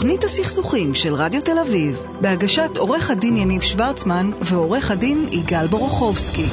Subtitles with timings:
[0.00, 6.44] תוכנית הסכסוכים של רדיו תל אביב, בהגשת עורך הדין יניב שוורצמן ועורך הדין יגאל בורוכובסקי.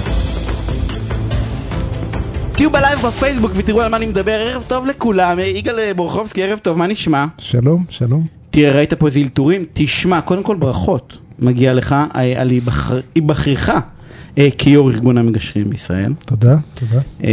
[2.56, 6.78] תהיו בלייב בפייסבוק ותראו על מה אני מדבר, ערב טוב לכולם, יגאל בורוכובסקי, ערב טוב,
[6.78, 7.26] מה נשמע?
[7.38, 8.26] שלום, שלום.
[8.50, 9.66] תראה, ראית פה איזה אלתורים?
[9.74, 12.52] תשמע, קודם כל ברכות מגיע לך אה, על
[13.16, 13.72] היבחרך
[14.58, 16.14] כיו"ר ארגון המגשרים בישראל.
[16.26, 17.02] תודה, תודה.
[17.24, 17.30] אה,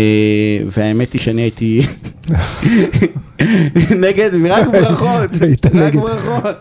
[0.77, 1.81] והאמת היא שאני הייתי
[4.05, 5.31] נגד, רק ברכות,
[5.75, 5.95] רק.
[5.95, 6.55] ברכות.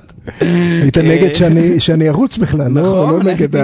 [0.81, 3.55] היית נגד שאני- שאני ארוץ בכלל, לא נכון, לא נגד.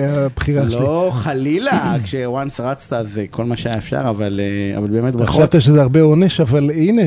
[0.00, 0.80] הבחירה שלי.
[0.80, 5.36] לא, חלילה, כשוואנס רצת זה כל מה שהיה אפשר, אבל אה, אבל באמת ברכות.
[5.50, 7.02] חשבת שזה הרבה עונש, אבל הנה,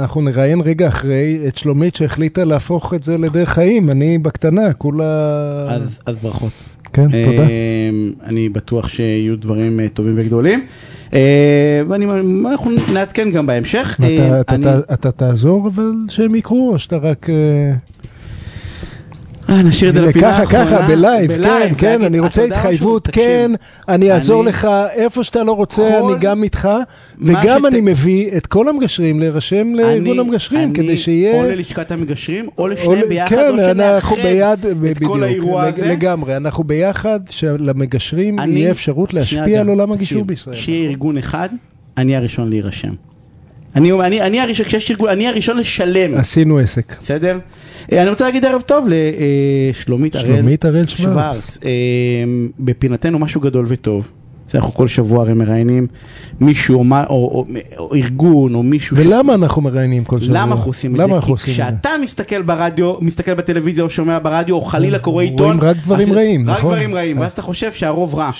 [0.00, 3.90] אנחנו נראיין רגע אחרי את שלומית שהחליטה להפוך את זה לדרך חיים.
[3.90, 5.04] אני בקטנה, כולה...
[5.68, 6.52] אז אז ברכות.
[6.96, 7.42] כן, תודה.
[7.42, 7.90] אה,
[8.24, 10.60] אני בטוח שיהיו דברים אה, טובים וגדולים.
[11.14, 12.06] אה, ואני,
[12.50, 14.00] אנחנו נעדכן גם בהמשך.
[14.92, 17.26] אתה תעזור אבל שהם יקרו, או שאתה רק...
[19.48, 20.76] אה, נשאיר את זה לפינה ככה, האחרונה.
[20.76, 22.44] ככה, בלייב, כן, בלייב, כן, להגיד, אני רוצה?
[22.44, 23.50] התחייבות, כן,
[23.88, 26.68] אני אעזור לך איפה שאתה לא רוצה, אני גם איתך,
[27.20, 31.42] וגם אני מביא את כל המגשרים להירשם לארגון המגשרים, כדי שיהיה...
[31.42, 35.86] או ללשכת המגשרים, או לשניהם ביחד, כן, או אנחנו שנאחד את כל האירוע הזה.
[35.86, 40.56] לגמרי, אנחנו ביחד, שלמגשרים יהיה אפשרות להשפיע על עולם הגישור בישראל.
[40.56, 41.48] כשיהיה ארגון אחד,
[41.96, 42.92] אני הראשון להירשם.
[43.76, 46.14] אני אני- אני הראשון, כשיש ארגון, אני הראשון לשלם.
[46.16, 46.94] עשינו עסק.
[47.00, 47.38] בסדר?
[47.92, 51.58] אה, אני רוצה להגיד ערב טוב לשלומית הראל שלומית הראל שוורץ.
[51.64, 51.70] אה,
[52.58, 54.08] בפינתנו משהו גדול וטוב.
[54.56, 55.86] אנחנו כל שבוע הרי מראיינים
[56.40, 57.44] מישהו או, או, או,
[57.78, 58.96] או ארגון או מישהו.
[58.96, 60.36] ש- ולמה אנחנו מראיינים כל שבוע?
[60.40, 61.04] למה אנחנו עושים את זה?
[61.04, 61.52] אנחנו כי עושים?
[61.54, 66.12] כשאתה מסתכל ברדיו, מסתכל בטלוויזיה או שומע ברדיו או חלילה קורא עיתון, רואים רק דברים
[66.12, 66.70] רעים, רק נכון?
[66.70, 68.30] דברים רעים, ואז אתה חושב שהרוב רע.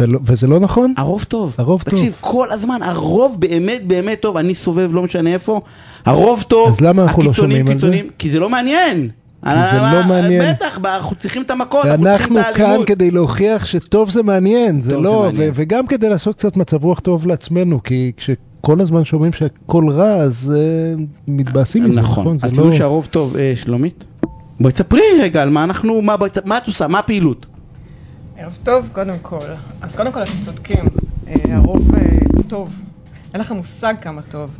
[0.00, 0.94] ולא- וזה לא נכון?
[0.96, 1.54] הרוב טוב.
[1.58, 1.94] הרוב טוב.
[1.94, 5.60] תקשיב, כל הזמן, הרוב באמת באמת טוב, אני סובב לא משנה איפה,
[6.06, 7.74] הרוב טוב, אז למה אנחנו לא שומעים על זה?
[7.74, 9.08] קיצונים, כי זה לא מעניין.
[9.44, 10.54] כי זה לא מעניין.
[10.54, 12.86] בטח, אנחנו צריכים את המכות, אנחנו צריכים ואנחנו את כאן האלימות.
[12.86, 15.50] כדי להוכיח שטוב זה מעניין, זה לא, זה מעניין.
[15.50, 20.14] ו- וגם כדי לעשות קצת מצב רוח טוב לעצמנו, כי כשכל הזמן שומעים שהכל רע,
[20.14, 24.04] אז אה, מתבאסים מזה, נכון, אז זה תדעו לא- שהרוב טוב, אה, שלומית.
[24.60, 27.46] בואי תספרי רגע על מה אנחנו, מה בואי תס- מה את עושה, מה הפעילות?
[28.38, 29.38] ערב טוב, קודם כל.
[29.82, 30.84] אז קודם כל אתם צודקים,
[31.28, 32.00] אה, הרוב אה,
[32.48, 32.72] טוב.
[33.32, 34.58] אין לכם מושג כמה טוב.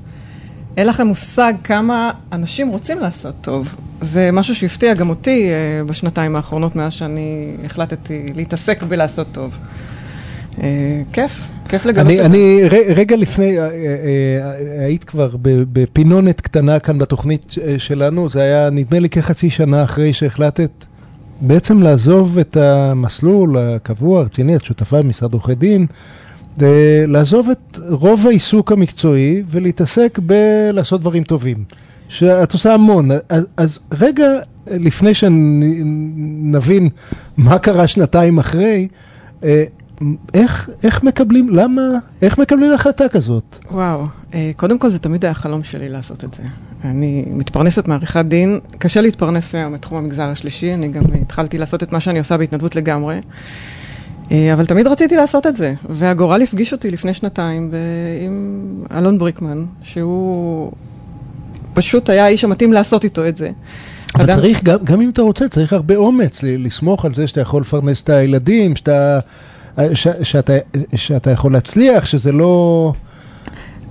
[0.76, 3.74] אין לכם מושג כמה אנשים רוצים לעשות טוב.
[4.02, 9.56] זה משהו שהפתיע גם אותי אה, בשנתיים האחרונות מאז שאני החלטתי להתעסק בלעשות טוב.
[10.62, 12.26] אה, כיף, כיף לגלות אני, את זה.
[12.26, 12.60] אני
[12.94, 13.66] רגע לפני, אה,
[14.78, 20.70] היית כבר בפינונת קטנה כאן בתוכנית שלנו, זה היה נדמה לי כחצי שנה אחרי שהחלטת
[21.40, 25.86] בעצם לעזוב את המסלול הקבוע, הרציני, את שותפה במשרד עורכי דין,
[27.06, 31.64] לעזוב את רוב העיסוק המקצועי ולהתעסק בלעשות דברים טובים.
[32.08, 34.26] שאת עושה המון, אז, אז רגע
[34.66, 36.88] לפני שנבין
[37.36, 38.88] מה קרה שנתיים אחרי,
[39.44, 39.64] אה,
[40.34, 41.82] איך, איך מקבלים, למה,
[42.22, 43.56] איך מקבלים החלטה כזאת?
[43.70, 46.42] וואו, אה, קודם כל זה תמיד היה חלום שלי לעשות את זה.
[46.84, 51.92] אני מתפרנסת מעריכת דין, קשה להתפרנס היום מתחום המגזר השלישי, אני גם התחלתי לעשות את
[51.92, 53.20] מה שאני עושה בהתנדבות לגמרי,
[54.30, 57.70] אבל תמיד רציתי לעשות את זה, והגורל הפגיש אותי לפני שנתיים
[58.26, 60.72] עם אלון בריקמן, שהוא
[61.74, 63.50] פשוט היה האיש המתאים לעשות איתו את זה.
[64.14, 67.40] אבל אדם- צריך, גם, גם אם אתה רוצה, צריך הרבה אומץ לסמוך על זה שאתה
[67.40, 69.18] יכול לפרנס את הילדים, שאתה,
[69.94, 70.52] ש, שאתה,
[70.94, 72.92] שאתה יכול להצליח, שזה לא...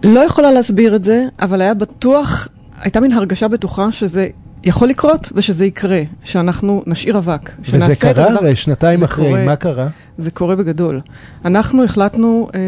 [0.03, 2.47] לא יכולה להסביר את זה, אבל היה בטוח,
[2.81, 4.27] הייתה מין הרגשה בטוחה שזה
[4.63, 7.51] יכול לקרות ושזה יקרה, שאנחנו נשאיר אבק.
[7.69, 9.45] וזה קרה הרי שנתיים אחרי, קורה.
[9.45, 9.87] מה קרה?
[10.17, 11.01] זה קורה בגדול.
[11.45, 12.59] אנחנו החלטנו, אה,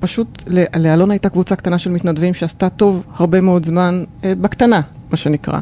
[0.00, 4.80] פשוט, ל- לאלון הייתה קבוצה קטנה של מתנדבים שעשתה טוב הרבה מאוד זמן, אה, בקטנה,
[5.10, 5.58] מה שנקרא.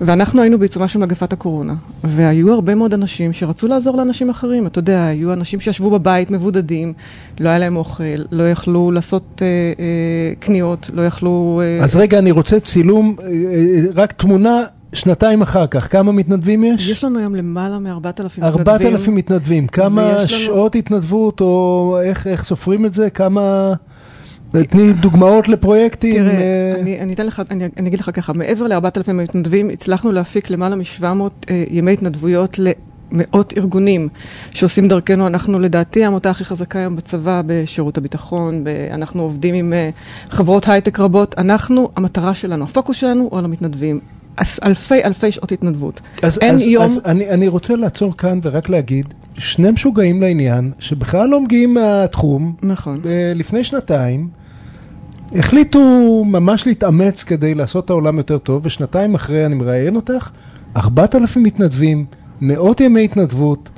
[0.00, 1.74] ואנחנו היינו בעיצומה של מגפת הקורונה,
[2.04, 4.66] והיו הרבה מאוד אנשים שרצו לעזור לאנשים אחרים.
[4.66, 6.92] אתה יודע, היו אנשים שישבו בבית מבודדים,
[7.40, 8.02] לא היה להם אוכל,
[8.32, 9.84] לא יכלו לעשות אה, אה,
[10.38, 11.60] קניות, לא יכלו...
[11.64, 13.30] אה, אז רגע, אני רוצה צילום, אה, אה,
[13.94, 16.88] רק תמונה שנתיים אחר כך, כמה מתנדבים יש?
[16.88, 18.44] יש לנו היום למעלה מ-4,000 מתנדבים.
[18.44, 23.72] ארבעת אלפים מתנדבים, כמה לנו- שעות התנדבות, או איך, איך סופרים את זה, כמה...
[24.50, 26.14] תני דוגמאות לפרויקטים.
[26.24, 30.12] תראה, אה, אני, אני אתן לך, אני, אני אגיד לך ככה, מעבר ל-4,000 מתנדבים, הצלחנו
[30.12, 31.04] להפיק למעלה מ-700
[31.50, 34.08] אה, ימי התנדבויות למאות ארגונים
[34.50, 35.26] שעושים דרכנו.
[35.26, 39.90] אנחנו לדעתי העמותה הכי חזקה היום בצבא, בשירות הביטחון, ב, אנחנו עובדים עם אה,
[40.30, 41.34] חברות הייטק רבות.
[41.38, 44.00] אנחנו, המטרה שלנו, הפוקוס שלנו הוא על המתנדבים.
[44.64, 46.00] אלפי אלפי שעות התנדבות.
[46.22, 46.84] אז, אין אז, יום...
[46.84, 52.54] אז אני, אני רוצה לעצור כאן ורק להגיד, שני משוגעים לעניין, שבכלל לא מגיעים מהתחום,
[52.62, 52.98] נכון.
[53.06, 54.28] אה, לפני שנתיים,
[55.34, 55.80] החליטו
[56.26, 60.30] ממש להתאמץ כדי לעשות את העולם יותר טוב, ושנתיים אחרי אני מראיין אותך,
[60.76, 62.04] ארבעת אלפים מתנדבים,
[62.40, 63.68] מאות ימי התנדבות,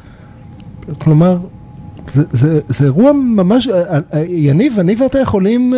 [0.99, 1.39] כלומר,
[2.13, 5.75] זה, זה, זה אירוע ממש, אה, אה, יניב, אני ואתה יכולים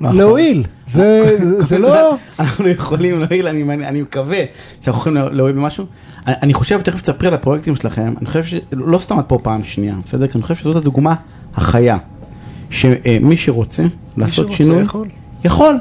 [0.00, 0.16] נכון.
[0.16, 2.16] להועיל, זה, זה לא...
[2.40, 4.44] אנחנו יכולים להועיל, אני, אני מקווה
[4.80, 5.86] שאנחנו יכולים להועיל במשהו.
[6.26, 9.64] אני, אני חושב, תכף תספרי על הפרויקטים שלכם, אני חושב שלא סתם את פה פעם
[9.64, 10.26] שנייה, בסדר?
[10.26, 11.14] כי אני חושב שזאת הדוגמה
[11.54, 11.98] החיה,
[12.70, 13.82] שמי שרוצה
[14.16, 15.08] לעשות שרוצה שינוי, יכול.
[15.44, 15.78] יכול.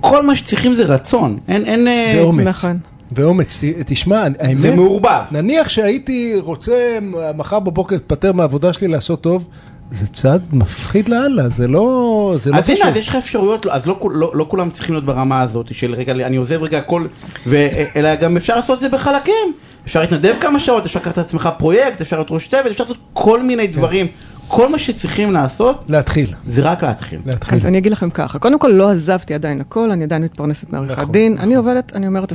[0.00, 1.88] כל מה שצריכים זה רצון, אין, אין...
[1.88, 2.46] אה, ואומץ.
[2.46, 2.78] נכון.
[3.12, 5.22] ואומץ, תשמע, האמת, זה מעורבב.
[5.30, 6.98] נניח שהייתי רוצה
[7.36, 9.46] מחר בבוקר להתפטר מהעבודה שלי לעשות טוב,
[9.90, 12.70] זה צעד מפחיד לאללה, זה לא, זה לא אז.
[12.70, 15.74] הנה, אז יש לך אפשרויות, אז לא, כול- לא, לא כולם צריכים להיות ברמה הזאת
[15.74, 17.06] של רגע, אני עוזב רגע הכל,
[17.46, 17.66] ו,
[17.96, 19.52] אלא גם אפשר לעשות את זה בחלקים.
[19.86, 23.42] אפשר להתנדב כמה שעות, אפשר לקחת לעצמך פרויקט, אפשר להיות ראש צוות, אפשר לעשות כל
[23.42, 24.06] מיני דברים.
[24.48, 27.20] כל מה שצריכים לעשות, להתחיל, זה רק להתחיל.
[27.26, 27.58] להתחיל.
[27.58, 31.02] אז אני אגיד לכם ככה, קודם כל לא עזבתי עדיין הכל, אני עדיין מתפרנסת מעריכת
[31.02, 31.36] נכון, דין.
[31.38, 32.32] אני עובדת, אני אומרת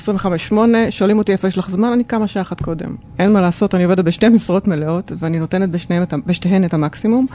[0.52, 0.54] 25-8,
[0.90, 2.96] שואלים אותי איפה יש לך זמן, אני קמה שעה אחת קודם.
[3.20, 7.28] אין מה לעשות, אני עובדת בשתי משרות מלאות, ואני נותנת בשניהם את בשתיהן את המקסימום.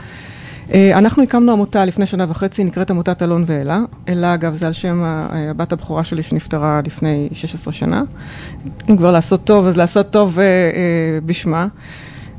[0.73, 3.79] אה, אנחנו הקמנו עמותה לפני שנה וחצי, נקראת עמותת אלון ואלה.
[4.09, 8.03] אלה, אגב, זה על שם אה, הבת הבכורה שלי שנפטרה לפני 16 שנה.
[8.89, 11.67] אם כבר לעשות טוב, אז לעשות טוב אה, אה, בשמה.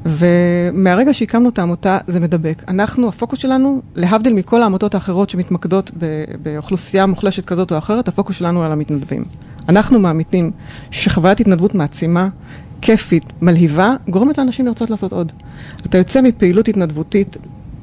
[0.06, 2.62] ומהרגע שהקמנו את העמותה, זה מדבק.
[2.68, 5.90] אנחנו, הפוקוס שלנו, להבדיל מכל העמותות האחרות שמתמקדות
[6.42, 9.24] באוכלוסייה מוחלשת כזאת או אחרת, הפוקוס שלנו על המתנדבים.
[9.68, 10.50] אנחנו מאמינים
[10.90, 12.28] שחוויית התנדבות מעצימה,
[12.82, 15.32] כיפית, מלהיבה, גורמת לאנשים לרצות לעשות עוד.
[15.86, 17.36] אתה יוצא מפעילות התנדבותית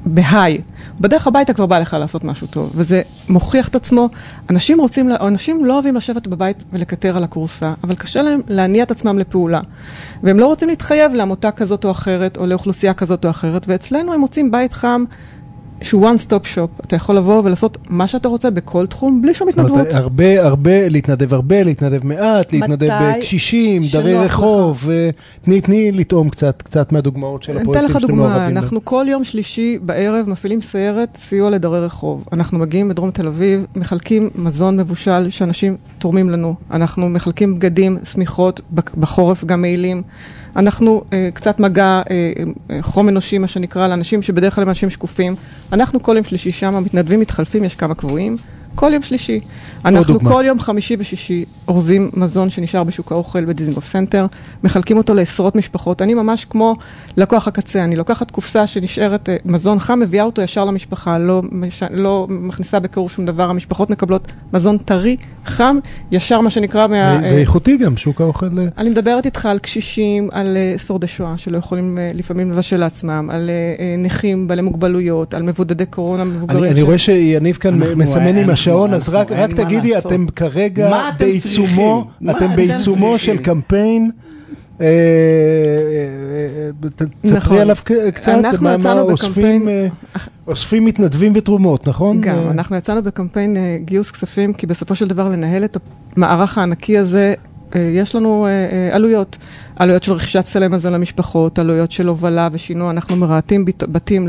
[0.06, 0.60] בהיי,
[1.00, 4.08] בדרך הביתה כבר בא לך לעשות משהו טוב, וזה מוכיח את עצמו.
[4.50, 8.82] אנשים רוצים, או אנשים לא אוהבים לשבת בבית ולקטר על הכורסה, אבל קשה להם להניע
[8.82, 9.60] את עצמם לפעולה.
[10.22, 14.20] והם לא רוצים להתחייב לעמותה כזאת או אחרת, או לאוכלוסייה כזאת או אחרת, ואצלנו הם
[14.20, 15.04] מוצאים בית חם.
[15.82, 19.48] שהוא one stop shop, אתה יכול לבוא ולעשות מה שאתה רוצה בכל תחום, בלי שום
[19.48, 19.86] התנדבות.
[19.92, 24.14] הרבה, הרבה, להתנדב הרבה, להתנדב מעט, להתנדב בקשישים, דרי.
[24.16, 25.10] רחוב, ו-
[25.44, 28.56] תני, תני לטעום קצת, קצת מהדוגמאות של אני אתן הפרויקטים לך שאתם דוגמה, מעורבים.
[28.56, 32.24] אנחנו כל יום שלישי בערב מפעילים סיירת סיוע לדרי רחוב.
[32.32, 36.54] אנחנו מגיעים בדרום תל אביב, מחלקים מזון מבושל שאנשים תורמים לנו.
[36.70, 38.60] אנחנו מחלקים בגדים, שמיכות,
[38.98, 40.02] בחורף גם מעילים.
[40.56, 42.32] אנחנו אה, קצת מגע, אה,
[42.70, 45.34] אה, חום אנושי, מה שנקרא, לאנשים שבדרך כלל הם אנשים שקופים.
[45.72, 48.36] אנחנו כל יום שלישי שם, המתנדבים מתחלפים, יש כמה קבועים.
[48.74, 49.40] כל יום שלישי.
[49.84, 50.30] אנחנו דוגמה.
[50.30, 54.26] כל יום חמישי ושישי אורזים מזון שנשאר בשוק האוכל בדיזינגוף סנטר,
[54.64, 56.02] מחלקים אותו לעשרות משפחות.
[56.02, 56.76] אני ממש כמו
[57.16, 61.82] לקוח הקצה, אני לוקחת קופסה שנשארת אה, מזון חם, מביאה אותו ישר למשפחה, לא, מש...
[61.90, 65.76] לא מכניסה בקירור שום דבר, המשפחות מקבלות מזון טרי, חם,
[66.12, 66.94] ישר מה שנקרא מה...
[66.94, 68.46] אה, ואיכותי גם, שוק האוכל.
[68.46, 73.28] אה, אני מדברת איתך על קשישים, על uh, שורדי שואה שלא יכולים לפעמים לבשל לעצמם,
[73.32, 73.50] על
[73.98, 76.72] נכים בעלי מוגבלויות, על מבודדי קורונה מבוגרים.
[76.72, 79.98] אני, רואה שיניב כאן מסמן עם השעון, אז רק, תגידי.
[79.98, 81.00] אתם כרגע
[82.56, 83.36] בעיצומו, של?
[83.36, 84.10] קמפיין.
[87.22, 87.60] תספרי.
[87.60, 87.76] עליו
[88.14, 89.00] קצת, אנחנו מה-
[90.46, 92.20] אוספים, מתנדבים ותרומות, נכון?
[92.20, 95.76] גם, אה, אנחנו יצאנו בקמפיין אה, גיוס כספים, כי בסופו של דבר לנהל את
[96.16, 97.34] המערך הענקי הזה,
[97.80, 99.36] יש לנו אה, אה, עלויות.
[99.76, 102.90] עלויות של רכישת סלי מזון למשפחות, עלויות של הובלה ושינוע.
[102.90, 104.28] אנחנו מרהטים בת- בתים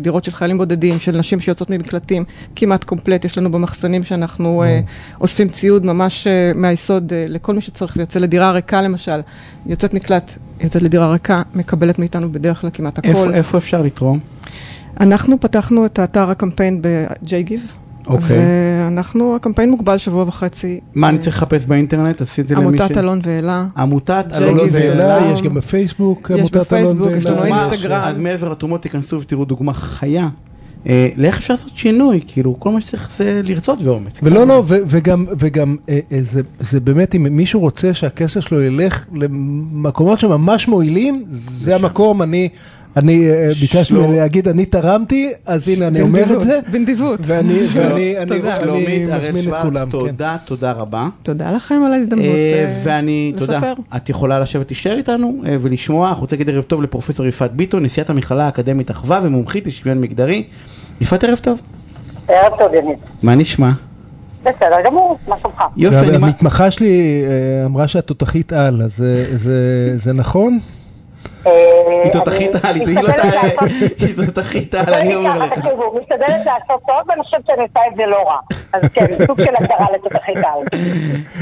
[0.00, 2.24] לדירות של חיילים בודדים, של נשים שיוצאות ממקלטים,
[2.56, 3.24] כמעט קומפלט.
[3.24, 4.80] יש לנו במחסנים שאנחנו אה,
[5.20, 9.20] אוספים ציוד ממש אה, מהיסוד אה, לכל מי שצריך, ויוצא לדירה ריקה למשל.
[9.66, 13.08] יוצאת מקלט, יוצאת לדירה ריקה, מקבלת מאיתנו בדרך כלל כמעט הכל.
[13.08, 14.18] איפה, איפה אפשר לתרום?
[15.00, 17.83] אנחנו פתחנו את האתר הקמפיין ב-JGive.
[18.06, 18.38] אוקיי.
[18.84, 20.80] ואנחנו, הקמפיין מוגבל שבוע וחצי.
[20.94, 22.20] מה אני צריך לחפש באינטרנט?
[22.20, 22.80] עשי את זה למי ש...
[22.80, 23.66] עמותת אלון ואלה.
[23.76, 25.32] עמותת אלון ואלה, ואלה.
[25.32, 27.66] יש גם בפייסבוק, יש עמותת אלון בפייסבוק, יש לנו ואלה.
[27.68, 28.00] אינסטגרם.
[28.04, 30.28] אז מעבר לתרומות תיכנסו ותראו דוגמה חיה.
[30.88, 32.20] אה, לאיך אפשר לעשות שינוי?
[32.26, 34.20] כאילו, כל מה שצריך זה לרצות ואומץ.
[34.22, 34.46] ולא.
[34.46, 39.04] לא, ו- וגם, וגם אה, אה, זה, זה באמת, אם מישהו רוצה שהכסף שלו ילך
[39.14, 41.24] למקומות שממש מועילים,
[41.58, 42.48] זה המקום, אני,
[42.96, 44.04] אני אה, ביקשתי שלום.
[44.04, 47.20] ממני להגיד, אני תרמתי, אז הנה, אני אומר את זה, בנדיבות.
[47.22, 47.58] ואני,
[49.16, 49.84] מזמין את כולם.
[49.84, 49.90] כן.
[49.90, 51.08] תודה, תודה רבה.
[51.22, 52.30] תודה לכם על ההזדמנות אה,
[52.68, 53.74] אה, ואני, תודה, לספר.
[53.96, 57.82] את יכולה לשבת להישאר איתנו אה, ולשמוע, אנחנו רוצים להגיד ערב טוב לפרופסור יפעת ביטון,
[57.84, 60.42] נשיאת המכללה האקדמית אחווה ומומחית לשוויון מגדרי.
[61.00, 61.60] יפעת ערב טוב.
[62.28, 62.96] ערב טוב, יניב.
[63.22, 63.70] מה נשמע?
[64.42, 65.58] בסדר גמור, מה שלומך?
[65.76, 66.06] יופי, אני...
[66.18, 70.58] מה- והמתמחה שלי אה, אמרה שאת תותחית על, אז זה- זה- זה נכון?
[71.46, 71.52] אה,
[72.04, 72.88] היא תותחית אני על,
[73.98, 75.52] היא לא תותחית על, אני אומר לך.
[75.52, 78.38] תקשיבו, משתדלת לעשות טוב, ואני חושבת שאני עושה את זה לא רע.
[78.72, 80.80] אז כן, סוג של הגדרה לתותחית על.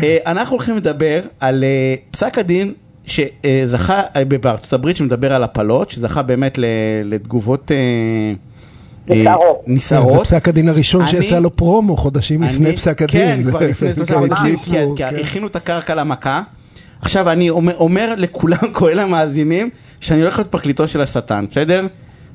[0.03, 2.73] אה, אנחנו הולכים לדבר על אה, פסק הדין
[3.07, 4.03] שזכה
[4.41, 6.59] בארצות הברית שמדבר על הפלות, שזכה באמת
[7.05, 7.71] לתגובות
[9.67, 10.19] נסערות.
[10.19, 10.25] זה.
[10.25, 13.43] פסק הדין הראשון שיצא לו פרומו חודשים לפני פסק כן, הדין.
[13.43, 15.17] כבר לפני שלושה כן, חודשים, כי כן.
[15.21, 16.43] הכינו את הקרקע למכה.
[17.03, 21.87] עכשיו, אני אומר, אומר לכולם, כולל המאזינים, שאני הולך להיות פרקליטו של השטן, בסדר?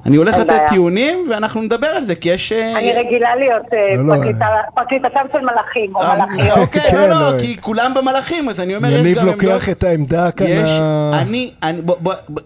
[0.05, 0.53] אני הולך לתת.
[0.69, 2.51] טיעונים, ואנחנו נדבר על זה, כי יש...
[2.51, 4.45] אה, אני רגילה להיות אה, לא, לא, פרקליטה-
[4.75, 6.57] פרקליטתם של מלאכים או אה, מלאכיות.
[6.67, 7.31] אוקיי, כן, לא, לא.
[7.35, 10.47] לא, כי כולם במלאכים, אז אני אומר, יש יניב גם לוקח עמדות- את העמדה כאן.
[10.47, 11.51] יש, ה- אני,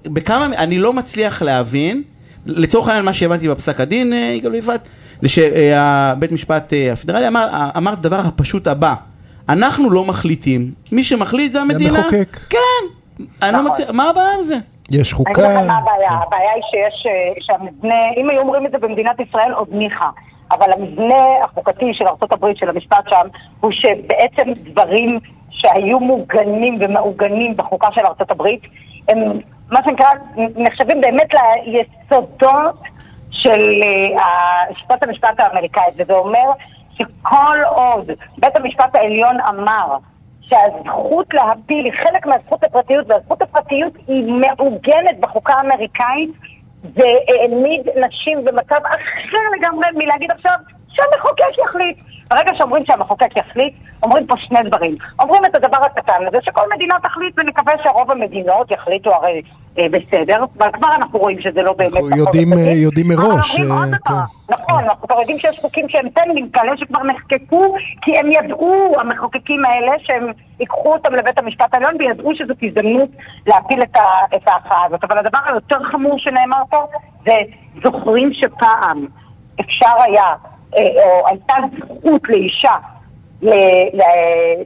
[0.06, 2.04] בכמה, אני לא מצליח להבין,
[2.46, 4.88] לצורך העניין מה שהבנתי בפסק הדין, אה, יגאל ויפעת,
[5.22, 7.48] זה שבית משפט אה, הפדרלי אמר,
[7.78, 8.94] אמר את הדבר הפשוט הבא,
[9.50, 11.98] אנחנו לא מחליטים, מי שמחליט זה המדינה.
[11.98, 12.38] המחוקק.
[12.50, 12.58] כן,
[13.42, 13.72] אני לא נכון.
[13.72, 14.56] מצליח, מה הבעיה עם זה?
[14.90, 15.32] יש אני חוקה.
[15.32, 19.20] אגיד לכם מה הבעיה, הבעיה היא שיש, אה, שהמבנה, אם היו אומרים את זה במדינת
[19.20, 20.10] ישראל עוד ניחא,
[20.52, 23.28] אבל המבנה החוקתי של ארה"ב, של המשפט שם,
[23.60, 25.20] הוא שבעצם דברים
[25.50, 28.48] שהיו מוגנים ומעוגנים בחוקה של ארה"ב,
[29.08, 29.40] הם
[29.72, 30.08] מה שנקרא,
[30.56, 31.30] נחשבים באמת
[31.66, 32.82] ליסודות
[33.32, 33.62] של
[34.18, 36.52] אה, שיטת המשפט האמריקאית, וזה אומר
[37.02, 39.98] שכל עוד בית המשפט העליון אמר
[40.42, 46.30] שהזכות להפיל היא חלק מהזכות לפרטיות, והזכות לפרטיות היא מעוגנת בחוקה האמריקאית,
[46.96, 50.54] זה העמיד נשים במצב אחר לגמרי מלהגיד עכשיו
[50.90, 51.98] שהמחוקק יחליט.
[52.32, 53.74] ברגע שאומרים שהמחוקק יחליט,
[54.04, 54.96] אומרים פה שני דברים.
[55.20, 59.42] אומרים את הדבר הקטן הזה, שכל מדינה תחליט, ונקווה שרוב המדינות יחליטו הרי
[59.78, 62.54] אה, בסדר, אבל כבר אנחנו רואים שזה לא באמת אנחנו נכון יודעים.
[62.54, 64.54] אה, יודעים מראש, אבל אומרים אה, עוד דבר, כן.
[64.54, 69.66] נכון, אנחנו כבר יודעים שיש חוקים שהם טנדים כאלה שכבר נחקקו, כי הם ידעו, המחוקקים
[69.66, 70.28] האלה, שהם
[70.60, 73.10] ייקחו אותם לבית המשפט העליון וידעו שזאת הזדמנות
[73.48, 73.98] להפיל את,
[74.48, 75.04] ההכרעה הזאת.
[75.04, 76.86] אבל הדבר היותר חמור שנאמר פה,
[77.26, 77.38] זה
[77.84, 79.06] זוכרים שפעם
[79.62, 80.26] אפשר היה,
[80.74, 82.72] או הייתה זכות לאישה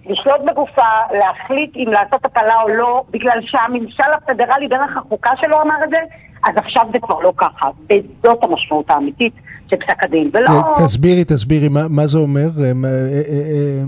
[0.09, 0.81] לשלוט בגופה,
[1.19, 5.97] להחליט אם לעשות הפלה או לא, בגלל שהממשל הפדרלי דרך החוקה שלו אמר את זה,
[6.45, 7.69] אז עכשיו זה כבר לא ככה.
[7.89, 9.33] וזאת המשמעות האמיתית
[9.69, 10.29] של פסק הדין.
[10.33, 10.49] ולא...
[10.49, 12.47] אה, תסבירי, תסבירי, מה- זה אומר?
[12.63, 13.83] אה, אה, אה,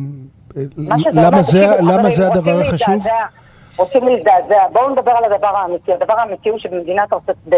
[0.57, 1.41] אה, למה
[2.11, 3.03] זה- הדבר החשוב?
[3.77, 4.67] רוצים להזדעזע.
[4.73, 5.93] בואו נדבר על הדבר האמיתי.
[5.93, 7.55] הדבר האמיתי הוא שבמדינת ארצות, ב-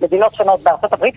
[0.00, 1.14] במדינות שונות בארצות הברית,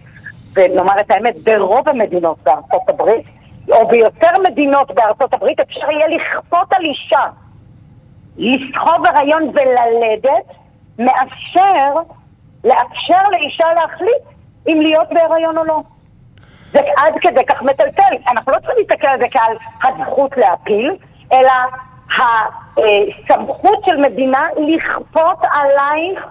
[0.56, 3.26] ונאמר את האמת, ברוב המדינות בארצות הברית,
[3.72, 7.26] או ביותר מדינות בארצות הברית, אפשר יהיה לכפות על אישה
[8.38, 10.46] לסחוב הריון וללדת,
[11.00, 11.94] מאפשר
[12.64, 14.24] לאפשר לאישה להחליט
[14.68, 15.82] אם להיות בהיריון או לא.
[16.72, 18.14] זה עד כדי כך מטלטל.
[18.28, 20.96] אנחנו לא צריכים להסתכל על זה כעל הזכות להפיל,
[21.34, 21.52] אלא
[22.78, 26.26] הסמכות של מדינה לכפות עלייך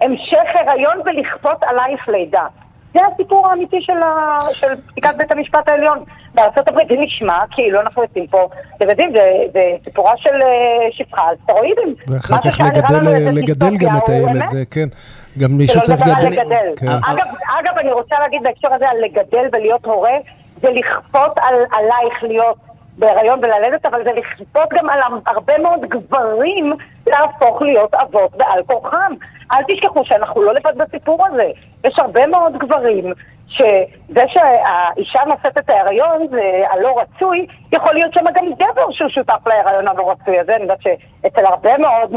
[0.00, 2.46] המשך הריון ולכפות עלייך לידה.
[2.94, 4.38] זה הסיפור האמיתי של, ה...
[4.52, 5.98] של פסיקת בית המשפט העליון
[6.34, 6.88] בארצות הברית.
[6.88, 11.34] זה נשמע כאילו אנחנו יוצאים פה, אתם יודעים, זה, זה סיפורה של אה, שפחה על
[11.42, 11.94] סטרואידים.
[12.08, 14.42] ואחר כך לגדל, איזה לגדל גם את הילד.
[14.42, 14.88] אה, כן.
[15.38, 16.00] גם מישהו צריך.
[16.00, 16.74] לגדל.
[16.76, 16.86] כן.
[16.86, 17.26] אגב,
[17.60, 20.16] אגב, אני רוצה להגיד בהקשר הזה על לגדל ולהיות הורה,
[20.62, 22.56] זה לכפות על, עלייך להיות
[22.98, 26.72] בהיריון וללדת, אבל זה לכפות גם על הרבה מאוד גברים
[27.10, 29.12] להפוך להיות אבות בעל כורחם.
[29.52, 31.46] אל תשכחו שאנחנו לא לבד בסיפור הזה.
[31.84, 33.12] יש הרבה מאוד גברים
[33.48, 36.40] שזה שהאישה נושאת את ההיריון זה
[36.70, 40.54] הלא רצוי, יכול להיות שם גם גבר שהוא שותף להיריון הלא רצוי הזה.
[40.54, 42.12] אני יודעת שאצל הרבה מאוד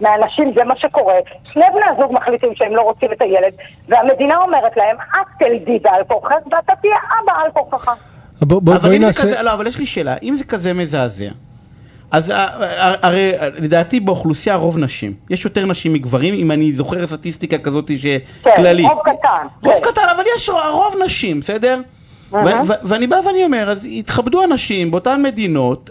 [0.00, 1.14] מהאנשים זה מה שקורה.
[1.52, 3.52] שני בני הזוג מחליטים שהם לא רוצים את הילד,
[3.88, 7.96] והמדינה אומרת להם, את תלדי בעל כורחך ואתה תהיה אבא על כורחך.
[8.42, 9.22] בוא- בוא- אבל אם זה נעשה...
[9.22, 11.24] כזה, לא, אבל יש לי שאלה, אם זה כזה מזעזע,
[12.10, 16.72] אז אה, אה, הרי אה, לדעתי באוכלוסייה רוב נשים, יש יותר נשים מגברים, אם אני
[16.72, 18.86] זוכר סטטיסטיקה כזאת כן, שכללית.
[18.86, 19.46] רוב קטן.
[19.62, 19.90] רוב כן.
[19.90, 21.80] קטן, אבל יש רוב נשים, בסדר?
[22.84, 25.90] ואני בא ואני אומר, אז יתכבדו אנשים באותן מדינות,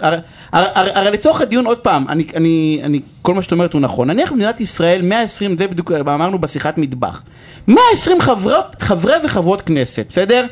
[0.54, 4.32] הרי לצורך הדיון, עוד פעם, אני, אני, אני, כל מה שאת אומרת הוא נכון, נניח
[4.32, 7.24] במדינת ישראל 120, זה בדיוק אמרנו בשיחת מטבח,
[7.68, 10.46] 120 חברות, חברי וחברות כנסת, בסדר?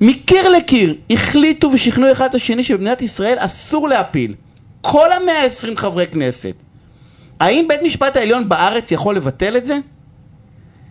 [0.00, 4.34] מקיר לקיר החליטו ושכנעו אחד את השני שבמדינת ישראל אסור להפיל.
[4.80, 6.54] כל המאה עשרים חברי כנסת.
[7.40, 9.76] האם בית משפט העליון בארץ יכול לבטל את זה?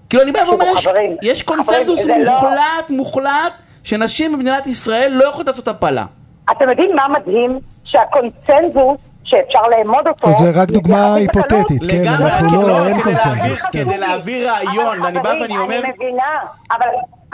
[0.10, 0.88] כאילו אני בא ואומר, יש,
[1.22, 6.06] יש חברים, קונצנזוס לא- מוחלט, מוחלט, שנשים במדינת ישראל לא יכולות לעשות הפלה.
[6.52, 7.60] אתם יודעים מה מדהים?
[7.84, 10.28] שהקונצנזוס שאפשר לאמוד אותו...
[10.40, 11.14] זה רק דוגמה.
[11.16, 13.62] היפותטית, כן, אנחנו כאילו, לא, אין קונצנזוס.
[13.72, 13.84] כן.
[13.86, 16.24] כדי להעביר רעיון, אני בא ואני אומר, אני מבינה,
[16.72, 16.86] אבל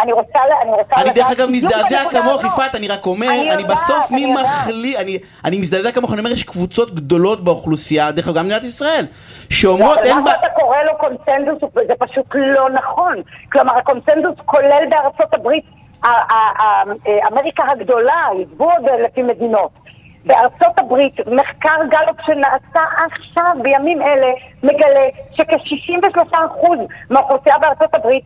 [0.02, 0.40] אני רוצה...
[0.62, 2.44] אני רוצה אני דרך לדעת אגב מזדעזע כמוך.
[2.44, 4.34] יפעת, אני רק אומר, אני בסוף מי.
[4.34, 8.64] מחליט, אני- אני מזדעזע כמוך, אני אומר, יש קבוצות גדולות באוכלוסייה, דרך אגב גם במדינת
[8.64, 9.08] ישראל, לא,
[9.50, 10.32] שאומרות, אבל אין מה בה...
[10.32, 13.16] שאתה קורא לו קונצנזוס זה פשוט לא נכון.
[13.52, 15.64] כלומר, הקונצנזוס כולל בארצות הברית,
[16.04, 16.84] ה- ה- ה-
[17.32, 19.70] אמריקה הגדולה, עזבו עוד לפי מדינות.
[20.26, 24.28] בארצות הברית, מחקר גלופ שנעשה עכשיו, בימים אלה,
[24.64, 25.02] מגלה
[25.32, 26.68] שכ-63%
[27.10, 28.24] מהאוכלוסייה בארצות הברית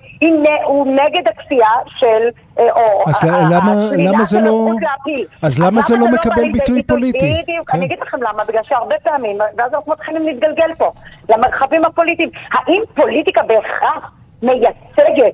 [0.65, 2.27] הוא נגד הכפייה של...
[2.59, 3.15] אה, או אז
[3.51, 5.25] למה- למה זה לא- להפיל.
[5.41, 7.35] אז למה זה לא מקבל ביטוי פוליטי?
[7.43, 7.77] בדיוק, כן.
[7.77, 10.91] אני אגיד לכם למה, בגלל שהרבה פעמים, ואז אנחנו מתחילים להתגלגל פה,
[11.29, 12.29] למרחבים הפוליטיים.
[12.53, 14.11] האם פוליטיקה בהכרח
[14.43, 15.33] מייצגת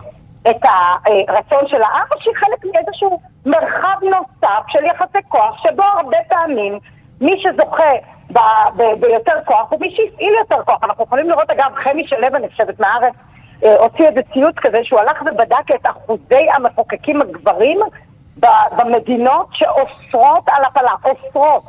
[0.50, 6.18] את הרצון של העם, או שהיא חלק מאיזשהו מרחב נוסף של יחסי כוח, שבו הרבה
[6.30, 6.80] פעמים
[7.22, 7.92] מי שזוכה
[9.00, 10.84] ביותר כוח הוא מי שהפעיל יותר כוח.
[10.84, 13.14] אנחנו יכולים לראות, אגב, חמי שלו, אני חושבת, מהארץ,
[13.64, 17.80] אה, הוציא איזה ציוץ כזה שהוא הלך ובדק את אחוזי המחוקקים הגברים
[18.78, 21.64] במדינות שאוסרות על הפלה, אוסרות.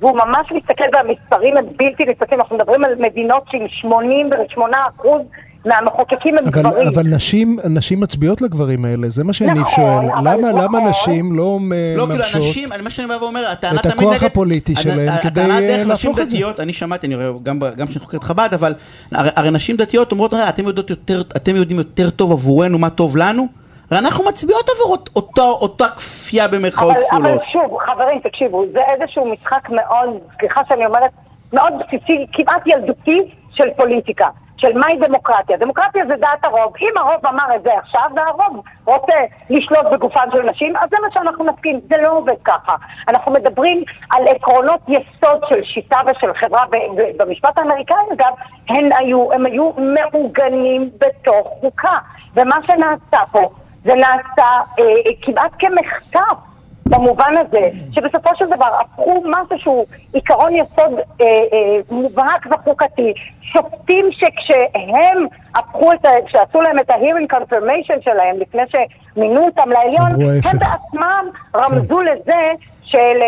[0.00, 5.22] והוא ממש מסתכל והמספרים הם בלתי נתפסים, אנחנו מדברים על מדינות עם 88 אחוז
[5.68, 6.88] מהמחוקקים הם אבל, גברים.
[6.88, 10.04] אבל נשים, נשים מצביעות לגברים האלה, זה מה שאני נכון, שואל.
[10.24, 10.62] למה, נכון.
[10.64, 12.34] למה נשים לא מ- לא, כאילו, ממשות?
[12.36, 14.24] אנשים, מה שאני בא ואומר, הטענה את הכוח נגד...
[14.24, 16.36] הפוליטי הד- שלהם ה- כדי, הטענה אה, דרך נשים להפוך את זה.
[16.36, 18.74] דתיות, אני שמעתי, אני רואה, גם גם כשאני חוקר את חב"ד, אבל
[19.12, 22.90] הרי הרי נשים דתיות אומרות, "הרי אתם יודעות יותר, אתם יודעים יותר טוב עבורנו מה
[22.90, 23.46] טוב לנו,
[23.90, 27.42] הרי אנחנו מצביעות עבור אות- אותה- אותה כפייה במרכאות אבל, אבל כפולות.
[27.52, 30.08] שוב, חברים, תקשיבו, זה איזשהו משחק מאוד,
[30.40, 31.10] סליחה שאני אומרת,
[31.52, 33.20] מאוד בסיסי, כמעט ילדותי
[33.54, 34.26] של פוליטיקה.
[34.58, 35.56] של מהי דמוקרטיה.
[35.56, 36.72] דמוקרטיה זה דעת הרוב.
[36.80, 39.14] אם הרוב אמר את זה עכשיו, והרוב רוצה
[39.50, 41.80] לשלוט בגופן של נשים, אז זה מה שאנחנו נסכים.
[41.88, 42.74] זה לא עובד ככה.
[43.08, 48.32] אנחנו מדברים על עקרונות יסוד של שיטה ושל חברה, ב- ב- במשפט האמריקאי, אגב,
[48.68, 51.98] הם היו, הם היו מעוגנים בתוך חוקה.
[52.34, 53.50] ומה שנעשה פה,
[53.84, 54.48] זה נעשה
[54.78, 54.84] אה,
[55.22, 56.47] כמעט כמחטף.
[56.88, 63.14] במובן הזה, שבסופו של דבר הפכו משהו שהוא עיקרון יסוד אה, אה, מובהק וחוקתי.
[63.40, 66.10] שופטים שכשהם הפכו את ה...
[66.26, 70.08] כשעשו להם את ה-hearing confirmation שלהם לפני שמינו אותם לעליון.
[70.22, 71.26] הם בעצמם
[71.56, 72.52] רמזו לזה
[72.84, 73.20] של,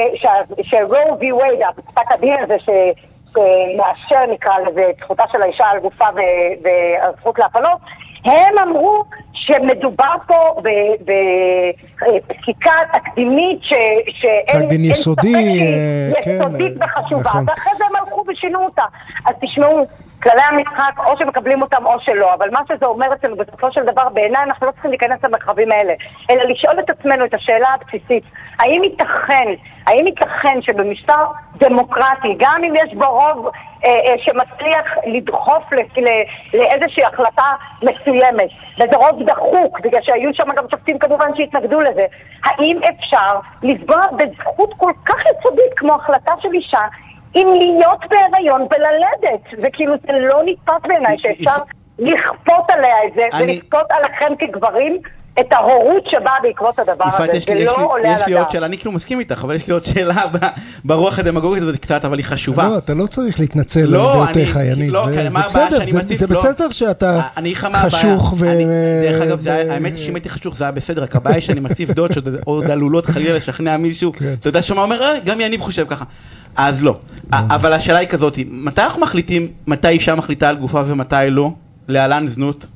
[0.62, 2.68] שרו וי וייד, פסק הדין הזה ש...
[3.30, 6.04] שמאשר נקרא לזה את זכותה של האישה על גופה
[6.62, 7.78] והזכות להפלות,
[8.24, 10.60] הם אמרו שמדובר פה
[12.00, 13.74] בפסיקה תקדימית ש-
[14.20, 17.44] שאין יסודי, ספק שהיא אה, כן, יסודית אה, וחשובה, נכון.
[17.48, 18.82] ואחרי זה הם הלכו ושינו אותה.
[19.26, 19.86] אז תשמעו,
[20.22, 24.08] כללי המשחק או שמקבלים אותם או שלא, אבל מה שזה אומר אצלנו בסופו של דבר,
[24.08, 25.94] בעיניי אנחנו לא צריכים להיכנס למרחבים האלה,
[26.30, 28.24] אלא לשאול את עצמנו את השאלה הבסיסית,
[28.58, 29.48] האם ייתכן,
[29.86, 31.22] האם ייתכן שבמשטר
[31.56, 33.50] דמוקרטי, גם אם יש בו רוב
[33.84, 35.62] אה, אה, שמצליח לדחוף
[36.52, 42.06] לאיזושהי החלטה מסוימת, וזה רוב דחוק, בגלל שהיו שם גם שופטים כמובן שהתנגדו לזה,
[42.44, 46.86] האם אפשר לפגוע בזכות כל כך יסודית כמו החלטה של אישה
[47.36, 49.60] אם להיות בהיריון וללדת?
[49.62, 51.62] זה כאילו, זה לא נתפס בעיניי שאפשר
[51.98, 54.96] לכפות עליה את זה, אני- ולכפות עליכם כגברים
[55.40, 57.16] את ההורות שבאה בעקבות הדבר הזה.
[57.24, 58.50] יפעת, יש זה יש לא עולה יש על לי עוד הדעת.
[58.50, 60.46] שאלה, אני כאילו מסכים איתך, אבל יש לי עוד שאלה ב-
[60.84, 62.68] ברוח הדמגוגית הזאת קצת, אבל היא חשובה.
[62.68, 64.92] לא, אתה לא צריך להתנצל לא, על דעותיך, אני- יניב.
[64.92, 66.20] לא, כן, מה הבעיה בסדר, שאני מציף?
[66.20, 66.38] זה לא.
[66.40, 67.20] בסדר שאתה.
[67.76, 68.50] חשוך ו...
[68.52, 68.64] אני-
[69.02, 72.12] דרך אגב, האמת היא שאם הייתי חשוך זה היה בסדר, רק הבעיה שאני מציף דעות
[72.12, 74.34] שעוד עוד עלולות חלילה לשכנע מישהו, כן.
[74.40, 76.04] אתה יודע שמה אומר, "אה, גם יניב חושב ככה.
[76.56, 76.94] אז לא.
[77.32, 81.50] א- אבל השאלה היא כזאת, מתי אנחנו מחליטים, מתי אישה מחליטה על גופה ומתי לא?
[81.88, 82.66] להלן זנות?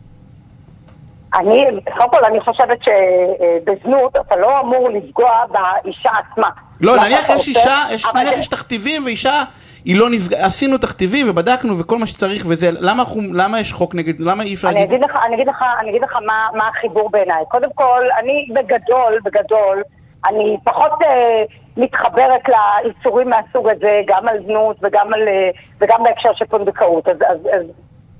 [1.41, 1.65] אני,
[1.97, 6.49] קודם כל, אני חושבת שבזנות אתה לא אמור לפגוע באישה עצמה.
[6.81, 9.43] לא, נניח יש אישה, יש- נניח זה- יש תכתיבים ואישה,
[9.85, 13.95] היא לא נפגעה, עשינו תכתיבים ובדקנו וכל מה שצריך וזה, למה אנחנו- למה יש חוק
[13.95, 14.91] נגד, למה אי אפשר אני להגיד?
[14.93, 17.45] אגיד לך, אני אגיד לך, אני אגיד לך מה, מה החיבור בעיניי.
[17.49, 19.83] קודם כל, אני בגדול, בגדול,
[20.29, 21.43] אני פחות אה,
[21.77, 27.09] מתחברת לאיסורים מהסוג הזה, גם על זנות וגם, על, אה, וגם בהקשר של פונדקאות.
[27.09, 27.67] אז, אז, אז,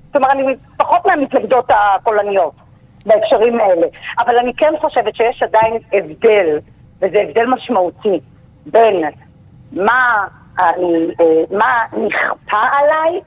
[0.07, 2.53] זאת אומרת, אני פחות מהמתנגדות הקולניות
[3.05, 3.87] בהקשרים האלה.
[4.19, 6.59] אבל אני כן חושבת שיש עדיין הבדל,
[7.01, 8.19] וזה הבדל משמעותי,
[8.65, 9.03] בין
[9.71, 10.25] מה,
[10.59, 13.21] אני, אה, מה נכפה עליי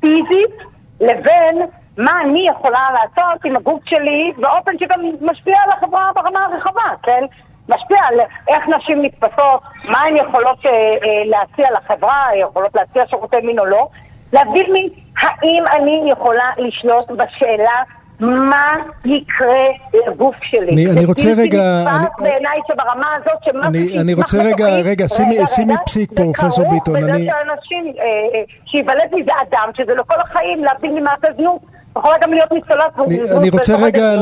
[0.00, 0.56] פיזית
[1.00, 1.62] לבין
[1.98, 7.24] מה אני יכולה לעשות עם הגוף שלי באופן שגם משפיע על החברה ברמה הרחבה, כן?
[7.68, 8.14] משפיע על
[8.48, 13.64] איך נשים נתפסות, מה הן יכולות אה, אה, להציע לחברה, יכולות להציע שירותי מין או
[13.66, 13.88] לא,
[14.32, 17.82] להבדיל מהאם אני יכולה לשלוט בשאלה
[18.20, 18.74] מה
[19.04, 19.64] יקרה
[20.06, 20.72] לגוף שלי.
[20.72, 24.38] אני- אני רוצה זה בלתי רגע- נתפס אני- בעיניי שברמה הזאת שמשהו אני- אני רוצה
[24.44, 28.42] רגע- רגע, שימי- שימי פסיק פה, זה פרופסור כרוך ביטון, בזה אני- שאנשים, אה, אה,
[28.66, 31.60] שייוולד מזה אדם, שזה לכל החיים, להבדיל ממעשה זנות,
[31.98, 33.20] יכולה גם להיות ניצולת.
[33.36, 34.14] אני, רוצה רגע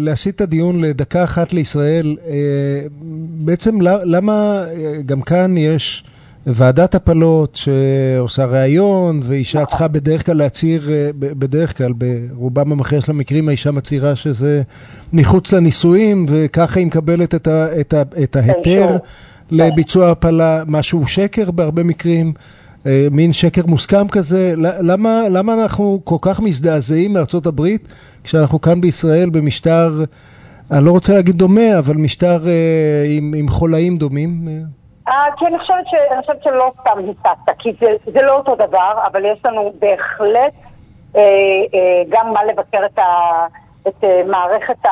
[0.00, 2.16] להסיט את הדיון לדקה אחת לישראל.
[2.26, 2.34] אה,
[3.44, 6.04] בעצם למה אה, גם כאן יש
[6.46, 13.12] ועדת הפלות שעושה ראיון, ואישה צריכה בדרך כלל להצהיר, אה, בדרך כלל, ברובם המכריע של
[13.12, 14.62] המקרים, האישה מצהירה שזה
[15.12, 18.96] מחוץ לנישואים, וככה היא מקבלת את, ה, את, ה, את ההיתר.
[19.50, 22.32] לביצוע הפלה, משהו שקר בהרבה מקרים,
[23.10, 24.54] מין שקר מוסכם כזה.
[24.56, 27.88] למה, למה אנחנו כל כך מזדעזעים מארצות הברית,
[28.24, 29.90] כשאנחנו כאן בישראל במשטר,
[30.70, 34.48] אני לא רוצה להגיד דומה, אבל משטר אה, עם, עם חולאים דומים?
[34.48, 34.52] אה,
[35.08, 35.94] אה, כי אני חושבת, ש...
[36.12, 40.52] אני חושבת שלא סתם היססת, כי זה, זה לא אותו דבר, אבל יש לנו בהחלט
[41.16, 41.20] אה,
[41.74, 43.02] אה, גם מה לבקר את, ה...
[43.88, 44.90] את אה, מערכת ה...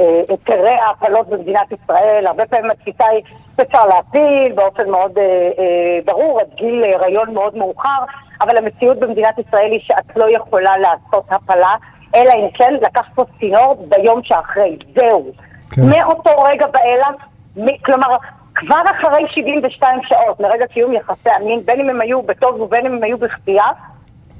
[0.00, 2.26] אה, היתרי ההפלות במדינת ישראל.
[2.26, 3.22] הרבה פעמים התפיסה היא
[3.56, 5.24] שאפשר להפיל באופן מאוד אה,
[5.58, 8.04] אה, ברור, עד גיל הריון מאוד מאוחר,
[8.40, 11.74] אבל המציאות במדינת ישראל היא שאת לא יכולה לעשות הפלה,
[12.14, 14.76] אלא אם כן לקחת פה צינור ביום שאחרי.
[14.94, 15.26] זהו.
[15.70, 15.82] כן.
[15.82, 17.22] מאותו רגע ואילך,
[17.84, 18.16] כלומר,
[18.54, 22.92] כבר אחרי 72 שעות מרגע קיום יחסי המין, בין אם הם היו בטוב ובין אם
[22.92, 23.66] הם היו בכפייה,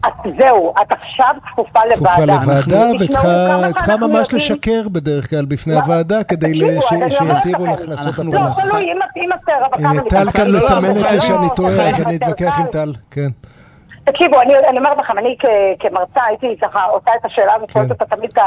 [0.06, 1.96] את זהו, את עכשיו כפופה לוועדה.
[1.96, 7.66] כפופה לוועדה, וצריכה ממש יודעים- לשקר בדרך כלל בפני לא, הוועדה, כדי שיתירו.
[7.66, 8.24] לך לעשות הפלה.
[8.30, 12.06] לא, תלוי, אם את- רווקה הנה, טל כאן לא, מסמנת לי לא, שאני טועה, אז
[12.06, 12.66] אני אתווכח עם.
[12.66, 13.28] טל, כן.
[14.04, 15.44] תקשיבו, אני, אני אומרת לכם, אני כ,
[15.80, 18.38] כמרצה הייתי ככה עושה את השאלה הזאת, שואלת אותה תמיד את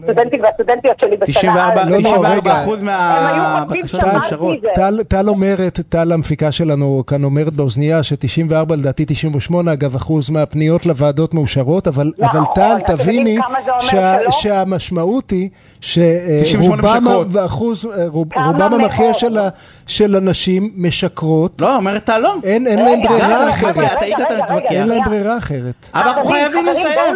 [0.00, 1.90] הסטודנטים והסטודנטיות שלי בשנה 94 א'.
[1.90, 2.62] לא, לא, 94 רגע.
[2.62, 4.60] אחוז הם היו חושבים מהבקשות מאושרות.
[4.60, 4.68] זה.
[4.74, 10.86] טל, טל אומרת, טל המפיקה שלנו כאן אומרת באוזנייה ש-94 לדעתי 98 אגב אחוז מהפניות
[10.86, 13.38] לוועדות מאושרות, אבל, אבל טל תביני?
[14.30, 16.82] שהמשמעות היא 98
[17.74, 19.12] שרובם המכריע?
[19.86, 22.34] של, הנשים משקרות, לא, אומרת טל לא.
[22.44, 24.02] אין, אין להם ברירה אחרת.
[24.70, 25.20] אין להם שנייה.
[25.20, 25.74] ברירה אחרת.
[25.94, 27.14] אבל אנחנו חייבים לסיים.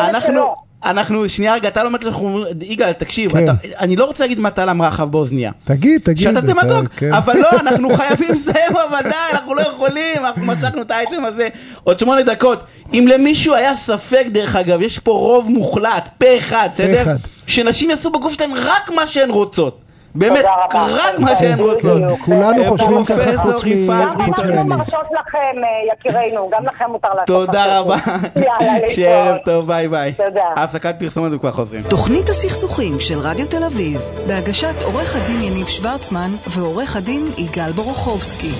[0.00, 0.54] אנחנו.
[0.84, 3.44] אנחנו, שנייה רגע, אתה לא אומרת אנחנו, יגאל, תקשיב, כן.
[3.44, 5.52] אתה, אני לא רוצה להגיד מה טל אמרה לך באוזנייה.
[5.64, 6.22] תגיד, תגיד.
[6.28, 7.12] שאתה אתה- דמגוג, כן.
[7.12, 11.48] אבל לא, אנחנו חייבים לסיים, אבל די, אנחנו לא יכולים, אנחנו משכנו את האייטם הזה
[11.84, 12.60] עוד שמונה דקות.
[12.94, 17.04] אם למישהו היה ספק, דרך אגב, יש פה רוב מוחלט, פה אחד, בסדר?
[17.46, 19.80] שנשים יעשו בגוף שלהם רק מה שהן רוצות.
[20.18, 20.86] באמת, תודה רבה.
[20.94, 21.58] רק מה שהן.
[21.60, 22.02] רוצות.
[22.24, 24.20] כולנו אה, חושבים ככה חוץ מ- גם.
[24.20, 24.64] אנחנו.
[24.64, 27.94] מרשות לכם, אה, יקירינו, גם לכם מותר לעשות תודה רבה.
[27.94, 28.42] רוצים.
[28.60, 29.44] יאללה, שיהיה ערב להתראות.
[29.44, 30.12] טוב, ביי ביי.
[30.12, 30.40] תודה.
[30.56, 31.82] הפסקת פרסומת וכבר חוזרים.
[31.82, 38.52] תוכנית הסכסוכים של רדיו תל אביב, בהגשת עורך הדין יניב שוורצמן ועורך הדין יגאל בורוכובסקי.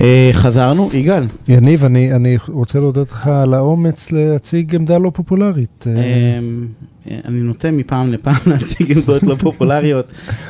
[0.00, 1.24] אה, חזרנו, יגאל.
[1.48, 5.84] יניב, אני, אני רוצה להודות לך על האומץ להציג עמדה לא פופולרית.
[5.86, 5.92] אה,
[6.38, 6.66] אמ,
[7.24, 10.06] אני נוטה מפעם לפעם להציג עמדות לא פופולריות.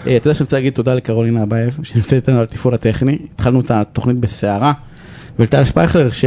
[0.06, 3.18] אה, אתה יודע שאני רוצה להגיד תודה לקרולינה אבייב, שנמצאת איתנו על התפעול הטכני.
[3.34, 4.72] התחלנו את התוכנית בסערה.
[5.38, 6.24] ולטל שפייכלר ש...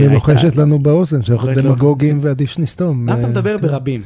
[0.00, 1.64] שלוחשת לנו באוזן, שאנחנו לוחשת.
[1.64, 3.02] דמגוגים ועדיף שנסתום.
[3.02, 3.66] למה אתה אה, מדבר כן.
[3.66, 4.00] ברבים?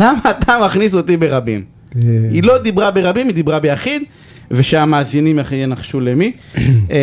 [0.00, 1.64] למה אתה מכניס אותי ברבים?
[1.96, 4.02] אה, היא לא דיברה ברבים, היא דיברה ביחיד,
[4.50, 6.32] ושהמאזינים ינחשו למי.
[6.90, 6.96] אה,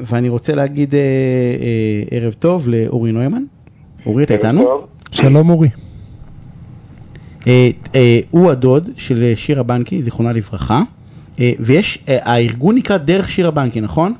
[0.00, 3.42] ואני רוצה להגיד אה, אה, ערב טוב לאורי נוימן.
[4.06, 4.64] אורי, אתה איתנו?
[5.10, 5.68] שלום אורי.
[7.46, 10.82] אה, אה, הוא הדוד של שירה בנקי, זיכרונה לברכה,
[11.38, 14.14] ויש, הארגון נקרא דרך שירה בנקי, נכון?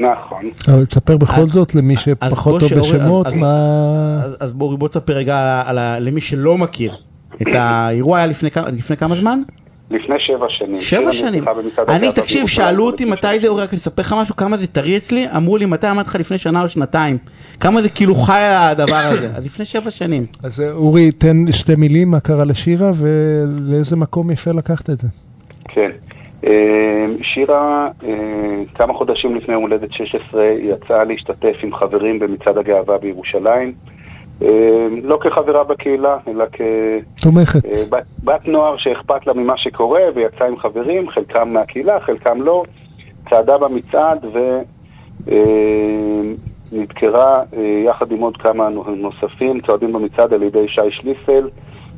[0.00, 0.50] נכון.
[0.68, 4.20] אבל תספר בכל אז- זאת למי שפחות טוב בשמות, אז- מה...
[4.24, 6.92] אז, אז בואו בוא תספר רגע על, על, למי שלא מכיר.
[7.42, 9.42] את האירוע היה לפני, כמה- לפני כמה זמן?
[9.90, 10.78] לפני שבע שנים.
[10.78, 11.44] שבע שנים.
[11.88, 15.26] אני, תקשיב, שאלו אותי מתי זה, אורי, רק אספר לך משהו, כמה זה טרי אצלי,
[15.36, 17.18] אמרו לי מתי אמרתי לך לפני שנה או שנתיים.
[17.60, 19.26] כמה זה כאילו חי הדבר הזה.
[19.36, 20.26] אז לפני שבע שנים.
[20.44, 25.08] אז אה, אורי, תן שתי מילים מה קרה לשירה ולאיזה מקום יפה לקחת את זה.
[25.68, 25.90] כן.
[26.46, 32.98] אה, שירה, אה, כמה חודשים לפני יום הולדת 16, יצאה להשתתף עם חברים במצעד הגאווה
[32.98, 33.72] בירושלים.
[34.42, 36.44] אה, לא כחברה בקהילה, אלא
[37.22, 37.60] תומכת.
[37.62, 42.64] כבת בת נוער שאכפת לה ממה שקורה, ויצאה עם חברים, חלקם מהקהילה, חלקם לא.
[43.30, 44.26] צעדה במצעד
[46.72, 47.42] ונדקרה
[47.84, 51.48] יחד עם עוד כמה נוספים, צועדים במצעד על ידי שי שליסל,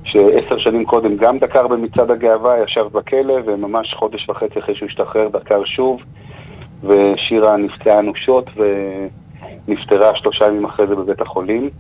[0.05, 5.29] שעשר שנים קודם גם דקר במצעד הגאווה, ישב בכלא, וממש חודש וחצי אחרי שהוא השתחרר
[5.29, 6.01] דקר שוב,
[6.83, 8.51] ושירה נפצעה אנושות
[9.69, 11.71] ונפטרה שלושה ימים אחרי זה בבית החולים.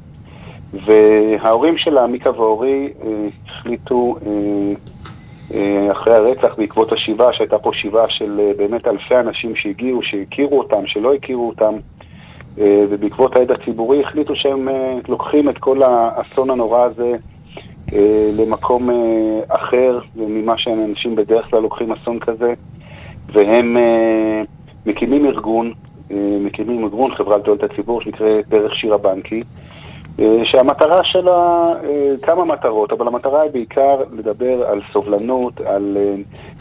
[0.72, 4.72] וההורים שלה, מיקה ואורי, אה, החליטו אה,
[5.54, 10.86] אה, אחרי הרצח בעקבות השיבה, שהייתה פה שיבה של באמת אלפי אנשים שהגיעו, שהכירו אותם,
[10.86, 11.74] שלא הכירו אותם,
[12.58, 14.68] ובעקבות העד הציבורי החליטו שהם
[15.08, 17.12] לוקחים את כל האסון הנורא הזה
[18.38, 18.90] למקום
[19.48, 22.54] אחר ממה שאנשים בדרך כלל לוקחים אסון כזה,
[23.32, 23.76] והם
[24.86, 25.72] מקימים ארגון,
[26.40, 29.61] מקימים ארגון, חברה לתועלת הציבור, שנקראת דרך שירה בנקי, אה,
[30.44, 31.32] שהמטרה שלה,
[31.84, 36.14] אה, כמה מטרות, אבל המטרה היא בעיקר לדבר על סובלנות, על אה,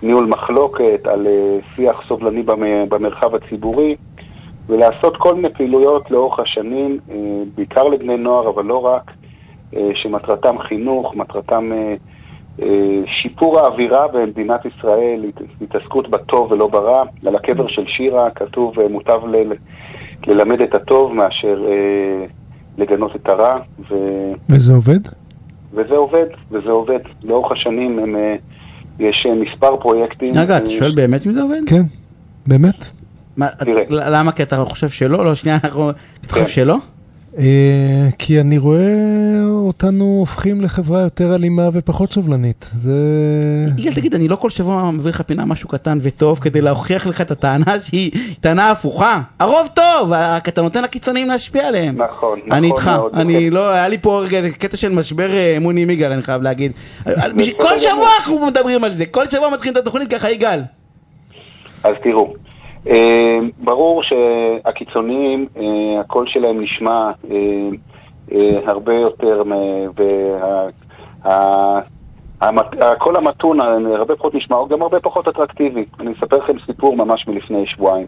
[0.03, 3.95] ניהול מחלוקת, על אה, שיח סובלני במ- במרחב הציבורי,
[4.69, 7.15] ולעשות כל מיני פעילויות לאורך השנים, אה,
[7.55, 9.11] בעיקר לבני נוער, אבל לא רק,
[9.75, 11.95] אה, שמטרתם חינוך, מטרתם אה,
[12.61, 12.67] אה,
[13.05, 17.03] שיפור האווירה במדינת ישראל, הת- התעסקות בטוב ולא ברע.
[17.25, 19.53] על הקבר של שירה כתוב, אה, מוטב ל-
[20.27, 22.25] ללמד את הטוב מאשר אה,
[22.81, 23.59] לגנות את הרע,
[23.91, 23.95] ו...
[24.49, 24.99] וזה עובד?
[25.73, 26.99] וזה עובד, וזה עובד.
[27.23, 28.35] לאורך השנים הם, אה,
[28.99, 30.37] יש אה, מספר פרויקטים.
[30.37, 31.61] רגע, אתה אה, שואל באמת אם זה עובד?
[31.67, 31.81] כן,
[32.47, 32.89] באמת.
[33.37, 33.83] מה, תראה.
[33.89, 34.31] ל- למה?
[34.31, 35.25] כי אתה חושב שלא?
[35.25, 35.89] לא, שנייה, אנחנו...
[35.89, 36.51] אתה חושב כן.
[36.51, 36.77] שלא?
[37.37, 42.69] אה, כי אני רואה אותנו הופכים לחברה יותר אלימה ופחות סובלנית.
[42.73, 42.91] זה...
[43.77, 47.21] יגאל, תגיד, אני לא כל שבוע מביא לך פינה משהו קטן וטוב כדי להוכיח לך
[47.21, 49.21] את הטענה שהיא טענה הפוכה.
[49.39, 52.01] הרוב טוב, רק אתה נותן לקיצוניים להשפיע עליהם.
[52.01, 53.49] נכון, נכון אני איתך, אני.
[53.49, 54.23] לא, היה לי פה
[54.57, 56.71] קטע של משבר אמון עם יגאל, אני חייב להגיד.
[57.57, 57.79] כל.
[57.79, 60.61] שבוע אנחנו מדברים על זה, כל שבוע מתחילים את התוכנית ככה, יגאל.
[61.83, 62.33] אז תראו,
[63.57, 67.37] ברור שהקיצוניים, אה, הקול שלהם נשמע אה,
[68.31, 70.67] אה, הרבה יותר, מ- וה-
[71.31, 71.79] ה-
[72.41, 75.85] המת- הקול המתון אה, הרבה פחות נשמע, הוא גם הרבה פחות אטרקטיבי.
[75.99, 78.07] אני אספר לכם סיפור ממש מלפני שבועיים.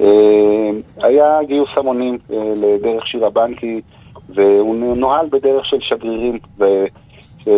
[0.00, 0.70] אה,
[1.02, 3.80] היה גיוס המונים אה, לדרך שירה בנקי,
[4.28, 6.38] והוא נוהל בדרך של שגרירים.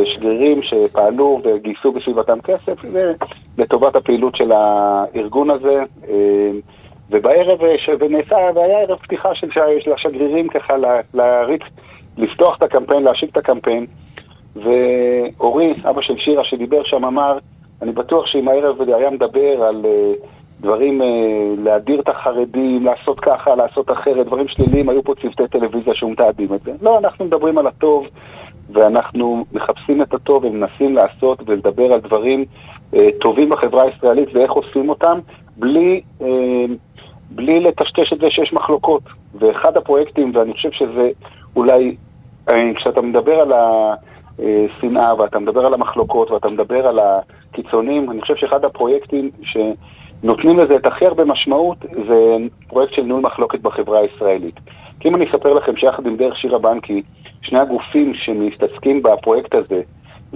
[0.05, 2.85] שגרירים שפעלו וגייסו בסביבתם כסף
[3.59, 6.51] לטובת הפעילות של הארגון הזה אה,
[7.11, 7.59] ובערב,
[8.01, 9.49] ונעשה, והיה ערב פתיחה של,
[9.95, 11.63] השגרירים ככה לה- להריץ,
[12.19, 13.87] לפתוח את הקמפיין, להשיק את הקמפיין
[14.57, 17.39] ואורי, אבא של שירה שדיבר שם אמר,
[17.83, 20.13] אני בטוח שאם הערב היה מדבר על אה,
[20.61, 21.07] דברים, אה,
[21.59, 26.55] להדיר את החרדים, לעשות ככה, לעשות אחרת, דברים שליליים, היו פה צוותי טלוויזיה שהוא מתעדים
[26.55, 26.73] את זה.
[26.83, 28.07] לא, אנחנו מדברים על הטוב,
[28.71, 32.45] ואנחנו מחפשים את הטוב ומנסים לעשות ולדבר על דברים
[32.95, 35.19] אה, טובים בחברה הישראלית ואיך עושים אותם,
[35.57, 36.65] בלי, אה,
[37.31, 39.03] בלי לטשטש את זה שיש מחלוקות.
[39.35, 41.11] ואחד הפרויקטים, ואני חושב שזה
[41.57, 41.97] אולי,
[42.49, 48.37] אה, כשאתה מדבר על השנאה ואתה מדבר על המחלוקות ואתה מדבר על הקיצונים, אני חושב
[48.37, 52.37] שאחד הפרויקטים שנותנים לזה את הכי הרבה משמעות זה
[52.69, 54.61] פרויקט של ניהול מחלוקת בחברה הישראלית.
[55.03, 57.03] כי אם אני אספר לכם שיחד עם דרך שירה בנקי,
[57.43, 59.81] שני הגופים שמתעסקים בפרויקט הזה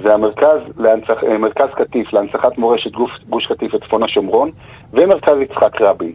[0.04, 4.50] זה המרכז להנצח, אה, מרכז קטיף להנצחת מורשת גוף, גוש קטיף וצפון השומרון
[4.92, 6.12] ומרכז יצחק רבין.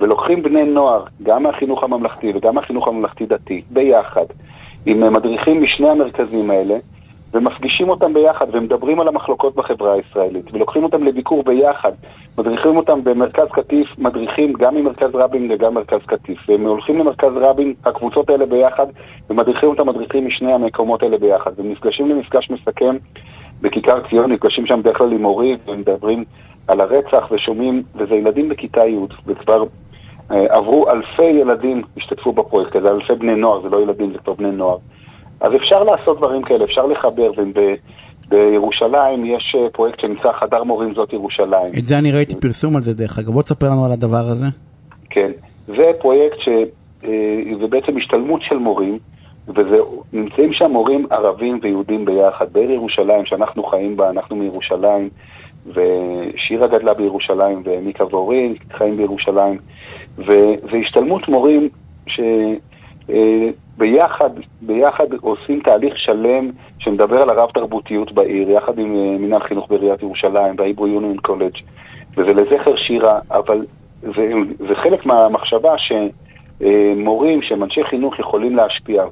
[0.00, 4.26] ולוקחים בני נוער, גם מהחינוך הממלכתי וגם מהחינוך הממלכתי-דתי, ביחד,
[4.86, 6.74] עם אה, מדריכים משני המרכזים האלה,
[7.34, 11.92] ומפגישים אותם ביחד ומדברים על המחלוקות בחברה הישראלית, ולוקחים אותם לביקור ביחד,
[12.38, 17.74] מדריכים אותם במרכז קטיף, מדריכים גם ממרכז רבין וגם מרכז קטיף, והם הולכים למרכז רבין,
[17.84, 18.86] הקבוצות האלה ביחד,
[19.30, 22.96] ומדריכים אותם מדריכים משני המקומות האלה ביחד, ונפגשים למפגש מסכם
[23.60, 26.24] בכיכר ציון, נפגשים שם בדרך כלל עם מורי, ומדברים
[26.68, 29.64] על הרצח ושומעים, וזה ילדים בכיתה י', וכבר
[30.30, 34.32] אה, עברו אלפי ילדים, השתתפו בפרויקט הזה, אלפי בני נוער, זה לא ילדים, זה כבר
[34.32, 34.76] בני נוער.
[35.40, 37.30] אז אפשר לעשות דברים כאלה, אפשר לחבר,
[38.30, 41.68] ובירושלים יש אה, פרויקט שנקרא חדר מורים זאת ירושלים.
[41.78, 44.46] את זה אני ראיתי פרסום על זה דרך אגב, בוא תספר לנו על הדבר הזה.
[45.10, 45.30] כן,
[45.66, 46.48] זה פרויקט ש...
[47.04, 48.98] אה, זה בעצם השתלמות של מורים,
[49.48, 55.08] ונמצאים שם מורים ערבים ויהודים ביחד, בעיר ירושלים שאנחנו חיים בה, אנחנו מירושלים,
[55.66, 59.58] ושירה גדלה בירושלים, ומיקה ואורי חיים בירושלים,
[60.18, 61.68] וזה השתלמות מורים
[62.06, 62.75] שביחד
[64.60, 70.02] ביחד עושים תהליך שלם שמדבר על הרב תרבותיות בעיר, יחד עם אה, מינהל חינוך בעיריית
[70.02, 71.56] ירושלים והיברו יוניון קולג',
[72.16, 73.66] וזה לזכר שירה, אבל
[74.02, 74.32] זה,
[74.68, 79.04] זה חלק מהמחשבה שמורים שהם אנשי חינוך יכולים להשפיע,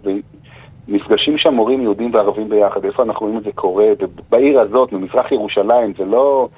[0.89, 3.87] ונפגשים שם מורים יהודים וערבים ביחד, איפה אנחנו רואים את זה קורה,
[4.31, 6.49] בעיר הזאת, במזרח ירושלים, זה לא...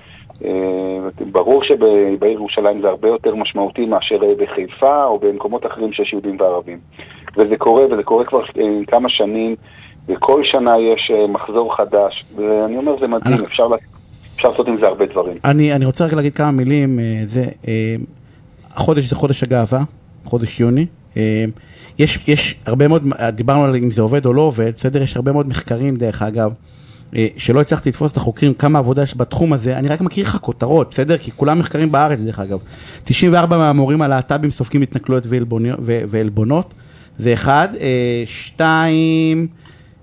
[1.33, 6.37] ברור שבעיר ירושלים זה הרבה יותר משמעותי מאשר אה, בחיפה או במקומות אחרים שיש יהודים
[6.41, 6.79] וערבים.
[7.37, 9.57] וזה קורה, וזה קורה כבר אה, כמה שנים,
[10.09, 13.77] וכל שנה יש אה, מחזור חדש, ואני אומר זה מדהים, אנחנו- אפשר, לה-
[14.37, 15.37] אפשר לעשות עם זה הרבה דברים.
[15.45, 17.45] אני, אני רוצה רק להגיד כמה מילים, זה,
[18.77, 19.83] החודש זה חודש הגאווה,
[20.25, 20.87] חודש יוני.
[21.99, 25.03] יש, יש הרבה מאוד, דיברנו על אם זה עובד או לא עובד, בסדר?
[25.03, 26.53] יש הרבה מאוד מחקרים דרך אגב,
[27.37, 30.91] שלא הצלחתי לתפוס את החוקרים כמה עבודה יש בתחום הזה, אני רק מכיר לך כותרות,
[30.91, 31.19] בסדר?
[31.19, 32.59] כי כולם מחקרים בארץ דרך אגב.
[33.05, 35.27] 94 מהמורים הלהט"בים סופגים התנכלויות
[36.11, 36.75] ועלבונות,
[37.19, 37.69] זה אחד.
[37.81, 39.47] אה, שתיים,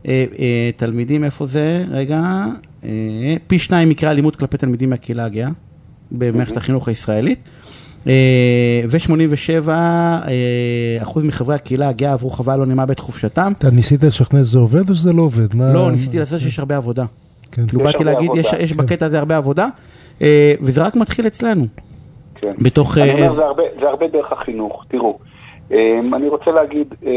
[0.07, 1.85] אה, אה, תלמידים, איפה זה?
[1.91, 2.45] רגע.
[2.83, 5.49] אה, פי שניים מקרי אלימות כלפי תלמידים מהקהילה הגאה
[6.11, 7.39] במערכת החינוך הישראלית.
[8.05, 9.69] ו-87
[11.01, 13.51] אחוז מחברי הקהילה הגאה עברו חוויה לא נעימה בעת חופשתם.
[13.57, 15.53] אתה ניסית לשכנע שזה עובד או שזה לא עובד?
[15.53, 17.05] לא, ניסיתי לעשות שיש הרבה עבודה.
[17.51, 17.67] כן.
[17.67, 18.77] כאילו יש באתי להגיד, יש- כן.
[18.77, 19.67] בקטע הזה הרבה עבודה,
[20.21, 21.65] אה, וזה רק מתחיל אצלנו.
[22.41, 22.51] כן.
[22.61, 22.97] בתוך...
[22.97, 23.35] אני אה, אומר, אה,
[23.79, 24.83] זה הרבה, דרך החינוך.
[24.87, 25.17] תראו,
[25.71, 27.11] אני רוצה להגיד, אה,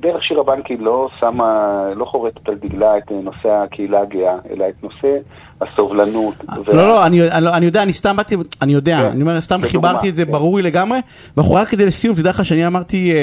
[0.00, 4.64] דרך שירה בנקי לא שמה, לא חורטת על דגלה את אה, נושא הקהילה הגאה, אלא
[4.68, 5.16] את נושא
[5.60, 6.34] הסובלנות.
[6.48, 10.08] וה- לא, לא, אני, יודע, אני סתם באתי, אני יודע, כן, אני אומר, סתם חיברתי
[10.08, 10.32] את זה, כן.
[10.32, 10.98] ברור לי לגמרי,
[11.36, 13.20] ואנחנו רק כדי לסיום, תדע לך שאני אמרתי, אה, אה,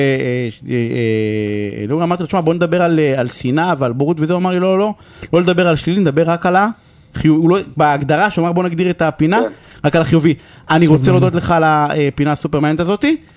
[0.69, 0.75] אה,
[1.81, 4.49] אה, לא אמרתי לו, תשמע, בוא נדבר על, אה, שנאה ועל בורות וזה, הוא אמר
[4.51, 4.93] לי, לא, לא, לא,
[5.33, 6.55] לא לדבר על שלילי, נדבר רק על
[7.15, 9.49] החיובי, הוא לא, בהגדרה, שהוא אמר, בוא נגדיר את הפינה, כן.
[9.85, 10.33] רק על החיובי.
[10.69, 13.36] אני רוצה להודות לך על הפינה הסופר מעניינת הזאתי, אה,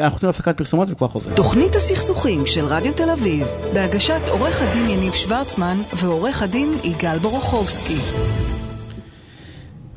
[0.00, 1.34] אנחנו רוצים להפסקת פרסומות וכבר חוזרים.
[1.36, 7.96] תוכנית הסכסוכים של רדיו תל אביב, בהגשת עורך הדין יניב שוורצמן ועורך הדין יגאל בורוכובסקי.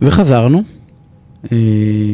[0.02, 0.64] וחזרנו,
[1.52, 1.58] אה,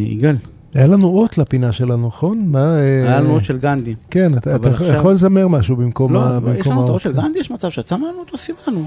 [0.08, 0.36] יגאל,
[0.74, 2.44] היה לנו אות לפינה שלנו, נכון?
[2.48, 2.60] מה...
[2.80, 3.96] אה, היה לנו עוד של גנדי.
[4.12, 6.90] כן, אתה אתה אבל עכשיו- יכול לזמר משהו במקום לא, ה- יש במקום לנו את.
[6.90, 8.86] האות של גנדי, יש מצב שאת שמה לנו אותו, שים לנו.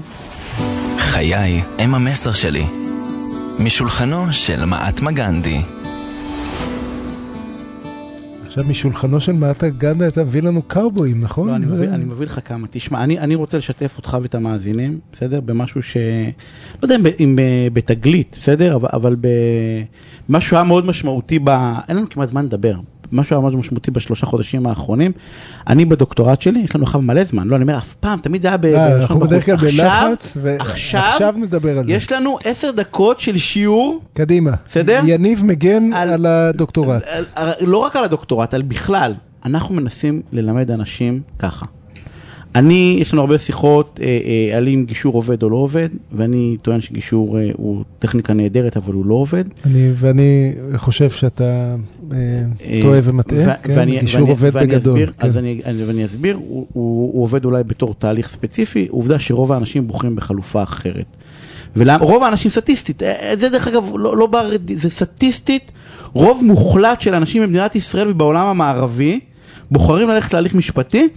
[0.97, 2.65] חיי הם המסר שלי.
[3.59, 5.61] משולחנו של מעטמה גנדי.
[8.49, 11.47] עכשיו משולחנו של מעטה גנדה אתה מביא לנו קאובויים, נכון?
[11.49, 12.67] לא, אני זה- מביא, אני מביא לך כמה.
[12.69, 15.41] תשמע, אני, אני רוצה לשתף אותך ואת המאזינים, בסדר?
[15.41, 15.97] במשהו ש...
[16.81, 18.75] לא יודע אם, אם ב- בתגלית, בסדר?
[18.75, 19.15] אבל, אבל
[20.29, 21.49] במשהו היה מאוד משמעותי ב...
[21.89, 22.75] אין לנו כמעט זמן לדבר.
[23.11, 25.11] משהו היה מאוד משמעותי בשלושה חודשים האחרונים.
[25.67, 27.47] אני בדוקטורט שלי, יש לנו עכשיו מלא זמן.
[27.47, 28.55] לא, אני אומר, אף פעם, תמיד זה היה.
[28.55, 29.73] אה, בלשון אנחנו בדרך כלל בחוץ.
[29.73, 31.91] בלחץ, עכשיו, ועכשיו נדבר על זה.
[31.93, 33.99] יש לנו עשר דקות של שיעור.
[34.13, 34.51] קדימה.
[34.67, 35.01] בסדר?
[35.05, 37.03] יניב מגן על- הדוקטורט.
[37.61, 39.13] לא רק על הדוקטורט, על בכלל.
[39.45, 41.65] אנחנו מנסים ללמד אנשים ככה.
[42.55, 44.05] אני, יש לנו הרבה שיחות אה,
[44.51, 48.77] אה, על אם גישור עובד או לא עובד, ואני טוען שגישור אה, הוא טכניקה נהדרת,
[48.77, 49.43] אבל הוא לא עובד.
[49.65, 51.75] אני- ואני חושב שאתה
[52.11, 52.17] אה,
[52.65, 53.73] אה, טועה ומטעה, ו- כן?
[53.77, 54.93] ואני- גישור ואני- עובד ואני בגדול.
[54.93, 55.27] אסביר, כן.
[55.27, 59.51] אז אני, אני, ואני אסביר, הוא, הוא, הוא עובד אולי בתור תהליך ספציפי, עובדה שרוב
[59.51, 61.05] האנשים בוחרים בחלופה אחרת.
[61.75, 65.71] ורוב האנשים סטטיסטית, אה, זה דרך אגב לא, לא בר, זה סטטיסטית,
[66.13, 69.19] רוב מוחלט של אנשים במדינת ישראל ובעולם המערבי
[69.71, 71.07] בוחרים ללכת להליך משפטי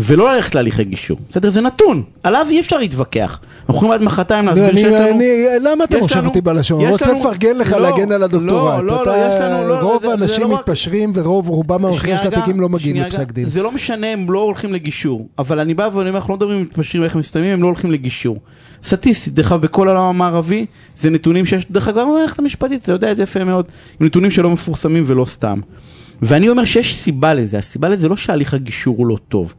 [0.00, 1.18] ולא ללכת להליכי גישור.
[1.30, 1.50] בסדר?
[1.50, 3.40] זה נתון, עליו אי אפשר להתווכח.
[3.60, 5.08] אנחנו יכולים עד מחרתיים לא, להסביר שיש לנו...
[5.08, 6.80] אני- למה אתה מושך אותי בלשון?
[6.80, 8.84] אני רוצה לפרגן לך לא, להגן על הדוקטורט.
[9.82, 13.48] רוב האנשים מתפשרים ורוב רובם המכריע של התיקים לא מגיעים לפסק דין.
[13.48, 15.28] זה לא משנה, הם לא הולכים לגישור.
[15.38, 17.90] אבל אני בא ואני אומר, אנחנו לא מדברים מתפשרים ואיך הם מסתיימים, הם לא הולכים
[17.92, 18.36] לגישור.
[18.84, 20.66] סטטיסטית, דרך אגב, בכל העולם המערבי,
[20.98, 23.64] זה נתונים שיש, דרך אגב, במערכת המשפטית, אתה יודע את זה יפה מאוד,
[24.00, 25.60] עם נתונים שלא מפורסמים ולא סתם.
[26.22, 29.54] ואני אומר שיש סיבה לזה, הסיבה לזה לא שהליך הגישור הוא לא טוב.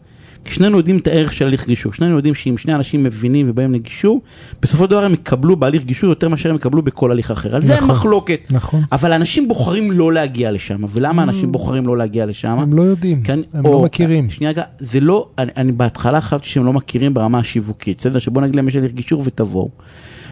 [0.51, 4.21] שנינו יודעים את הערך של הליך גישור, שנינו יודעים שאם שני אנשים מבינים ובאים לגישור,
[4.61, 7.55] בסופו של דבר הם יקבלו בהליך גישור יותר מאשר הם יקבלו בכל הליך אחר.
[7.55, 8.39] על זה אין נכון, מחלוקת.
[8.49, 8.81] נכון.
[8.91, 12.49] אבל אנשים בוחרים לא להגיע לשם, ולמה אנשים בוחרים לא להגיע לשם?
[12.59, 14.29] הם לא יודעים, כן, הם או- לא מכירים.
[14.29, 18.19] שנייה זה לא, אני, אני בהתחלה חשבתי שהם לא מכירים ברמה השיווקית, בסדר?
[18.19, 19.69] שבוא נגיד להם יש הליך גישור ותבואו.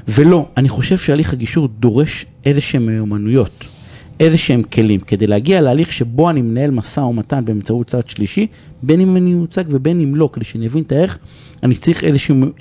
[0.08, 3.64] ולא, אני חושב שהליך הגישור דורש איזה שהם מיומנויות,
[4.20, 8.48] איזה שהם כלים, כדי להגיע להליך שבו אני מנהל משא ומתן באמצעות צד שלישי,
[8.84, 11.18] בין אם אני מיוצג ובין אם לא, כדי שאני אבין את הערך,
[11.64, 12.04] אני צריך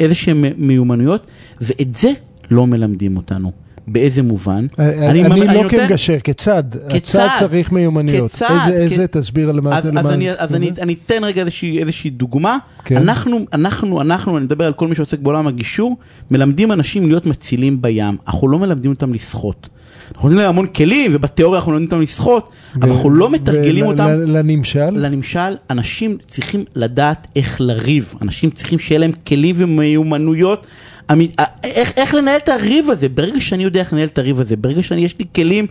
[0.01, 1.27] איזה שהם מיומנויות,
[1.61, 2.11] ואת זה
[2.51, 3.53] לא מלמדים אותנו.
[3.87, 4.67] באיזה מובן?
[4.79, 6.63] אני ממ- לא נותן- כמגשר, כצד.
[6.89, 7.29] כצד.
[7.39, 8.33] צריך מיומנויות.
[8.33, 9.79] כצד, איזה- איזה, תסביר למה...
[9.79, 12.59] אז, אז, למה- אני, אז אני, אני אתן רגע איזושהי, איזושהי דוגמה.
[12.85, 12.97] כן.
[12.97, 15.97] אנחנו, אנחנו, אנחנו, אני מדבר על כל מי שעוסק בעולם הגישור,
[16.31, 18.17] מלמדים אנשים להיות מצילים בים.
[18.27, 19.69] אנחנו לא מלמדים אותם לשחות.
[20.09, 24.09] אנחנו נותנים להם המון כלים, ובתיאוריה אנחנו מלמדים אותם לשחות, אבל אנחנו לא מתרגלים אותם.
[24.27, 24.91] לנמשל?
[24.91, 30.67] לנמשל, אנשים צריכים לדעת איך לריב, אנשים צריכים שיהיה להם כלים ומיומנויות,
[31.11, 31.17] אה,
[31.65, 34.83] איך, איך לנהל את הריב הזה, ברגע שאני יודע איך לנהל את הריב הזה, ברגע
[34.83, 35.67] שיש לי כלים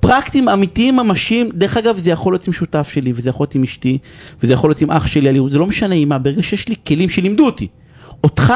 [0.00, 3.62] פרקטיים, אמיתיים, ממשיים, דרך אגב זה יכול להיות עם שותף שלי, וזה יכול להיות עם
[3.62, 3.98] אשתי,
[4.42, 7.08] וזה יכול להיות עם אח שלי, זה לא משנה עם מה, ברגע שיש לי כלים
[7.08, 7.66] שלימדו אותי,
[8.24, 8.52] אותך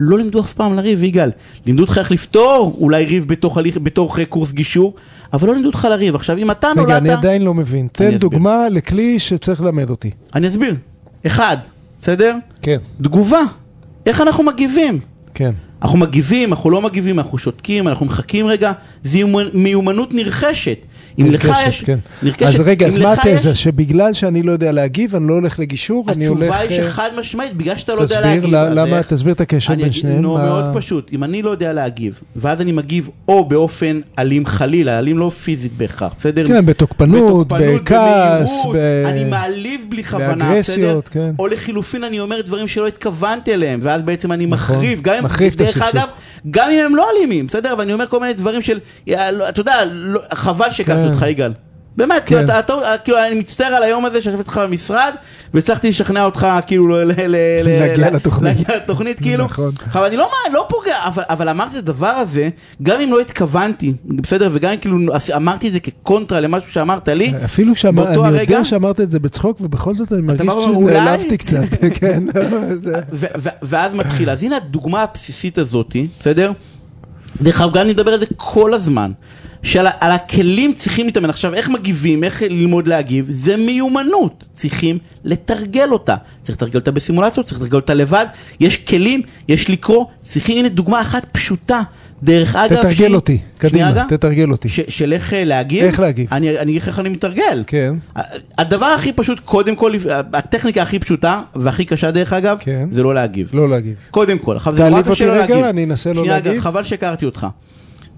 [0.00, 1.30] לא לימדו אף פעם לריב, יגאל,
[1.66, 4.94] לימדו אותך איך לפתור אולי ריב בתוך, הליך, בתוך אה, קורס גישור,
[5.32, 6.88] אבל לא לימדו אותך לריב, עכשיו אם אתה נולדת...
[6.88, 7.88] רגע, אני עדיין לא מבין.
[7.92, 8.18] תן אסביר.
[8.18, 10.10] דוגמה לכלי שצריך ללמד אותי.
[10.34, 10.74] אני אסביר.
[11.26, 11.56] אחד,
[12.02, 12.36] בסדר?
[12.62, 13.40] כן, תגובה.
[14.06, 14.98] איך אנחנו מגיבים?
[15.34, 15.52] כן.
[15.82, 18.72] אנחנו מגיבים, אנחנו לא מגיבים, אנחנו שותקים, אנחנו מחכים רגע,
[19.04, 20.78] זו מיומנ- מיומנות נרכשת.
[21.20, 21.84] אם לך נרכשת, יש...
[21.84, 21.98] כן.
[22.22, 22.46] נרכשת.
[22.46, 23.50] אז רגע, אז מה התזה?
[23.50, 26.40] יש- שבגלל שאני לא יודע להגיב, אני לא הולך לגישור, אני הולך...
[26.42, 28.54] התשובה היא אה, שחד משמעית, בגלל שאתה לא יודע תסביר, להגיב.
[28.54, 30.20] אז למה, איך- תסביר את הקשר בין שניהם.
[30.22, 31.10] נו, מה- מאוד פשוט.
[31.12, 35.72] אם אני לא יודע להגיב, ואז אני מגיב או באופן אלים חלילה, אלים לא פיזית
[35.76, 36.46] בהכרח, בסדר?
[36.46, 41.20] כן, בתוקפנות, בכעס, ב- אני מעליב בלי כוונה, באגרסיות, בסדר?
[41.28, 41.34] כן.
[41.38, 45.24] או לחילופין אני אומר דברים שלא התכוונתי אליהם, ואז בעצם אני נכון, מחריב, גם אם,
[45.24, 45.94] מחריב את דרך הסכסוך.
[45.94, 46.08] אגב,
[46.50, 47.72] גם אם הם לא אלימים, בסדר?
[47.72, 51.08] אבל אני אומר כל מיני דברים של, יא, לא, אתה יודע, לא, חבל שהכרתי כן.
[51.08, 51.52] אותך יגאל.
[51.96, 52.46] באמת, כאילו, כן.
[52.46, 52.72] אתה, אתה,
[53.04, 55.14] כאילו, אני מצטער על היום הזה שישבתי איתך במשרד,
[55.54, 58.56] והצלחתי לשכנע אותך, כאילו, ל- ל- ל- להגיע ל- לתוכנית.
[58.58, 59.44] להגיע לתוכנית, כאילו.
[59.44, 59.70] נכון.
[59.92, 62.48] אבל אני לא, לא פוגע, אבל, אבל אמרתי את הדבר הזה,
[62.82, 64.98] גם אם לא התכוונתי, בסדר, וגם אם כאילו
[65.36, 69.18] אמרתי את זה כקונטרה למשהו שאמרת לי, אפילו שאמר, אני הרגע- יודע שאמרת את זה
[69.18, 70.46] בצחוק, ובכל זאת אני מרגיש?
[70.64, 71.58] שנעלבתי קצת,
[72.00, 72.24] כן.
[73.12, 74.30] ו- ו- ואז מתחיל.
[74.30, 76.52] אז הנה הדוגמה הבסיסית הזאתי, בסדר?
[77.42, 79.12] דרך אגב, גם אני מדבר על זה כל הזמן.
[79.64, 81.30] שעל על הכלים צריכים להתאמן.
[81.30, 84.44] עכשיו, איך מגיבים, איך ללמוד להגיב, זה מיומנות.
[84.52, 86.16] צריכים לתרגל אותה.
[86.42, 88.26] צריך לתרגל אותה בסימולציות, צריך לתרגל אותה לבד.
[88.60, 90.04] יש כלים, יש לקרוא.
[90.20, 91.80] צריכים, הנה דוגמה אחת פשוטה.
[92.22, 94.04] דרך אגב, תתרגל שהיא- אותי, שנייה קדימה, רגע.
[94.08, 94.68] תתרגל אותי.
[94.68, 95.84] ש- של איך אה, להגיב.
[95.84, 96.26] איך להגיב.
[96.32, 97.64] אני אגיד לך איך אני מתרגל.
[97.66, 97.94] כן.
[98.58, 99.92] הדבר הכי פשוט, קודם כל,
[100.32, 102.88] הטכניקה הכי פשוטה, והכי קשה דרך אגב, כן.
[102.90, 103.50] זה לא להגיב.
[103.52, 103.94] לא להגיב.
[104.10, 105.64] קודם כל, עכשיו זה תעליב נורא קשה אותי לא רגע, להגיב.
[105.64, 106.52] אני אנסה לא שנייה, להגיב.
[106.52, 107.46] אגב, חבל שהכרתי אותך.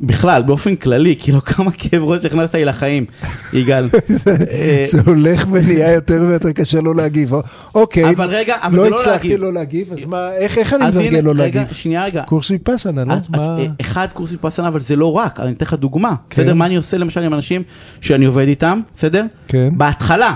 [0.01, 3.05] בכלל, באופן כללי, כאילו כמה כאב ראש הכנסת לי לחיים,
[3.53, 3.89] יגאל.
[4.51, 7.33] אה, זה הולך ונהיה יותר ויותר קשה לא להגיב.
[7.75, 9.43] אוקיי, אבל רגע, אבל לא זה לא הצלחתי להגיב.
[9.43, 11.73] לא להגיב, אז מה, איך אני הנה, לא רגע, להגיב?
[11.73, 12.23] שנייה רגע.
[12.23, 13.15] קורס ויפאסנה, לא?
[13.35, 16.15] אה, אחד קורס ויפאסנה, אבל זה לא רק, אני אתן לך דוגמה.
[16.31, 16.43] כן.
[16.43, 16.55] בסדר?
[16.55, 17.63] מה אני עושה למשל עם אנשים
[18.01, 19.25] שאני עובד איתם, בסדר?
[19.49, 19.69] כן.
[19.77, 20.35] בהתחלה,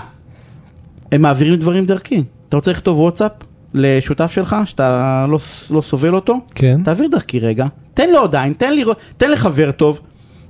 [1.13, 2.25] הם מעבירים דברים דרכי.
[2.49, 3.33] אתה רוצה לכתוב וואטסאפ
[3.75, 5.39] לשותף שלך, שאתה לא,
[5.71, 6.41] לא סובל אותו?
[6.55, 6.81] כן.
[6.85, 8.85] תעביר דרכי רגע, תן לו עדיין, תן, לי,
[9.17, 10.01] תן לחבר טוב,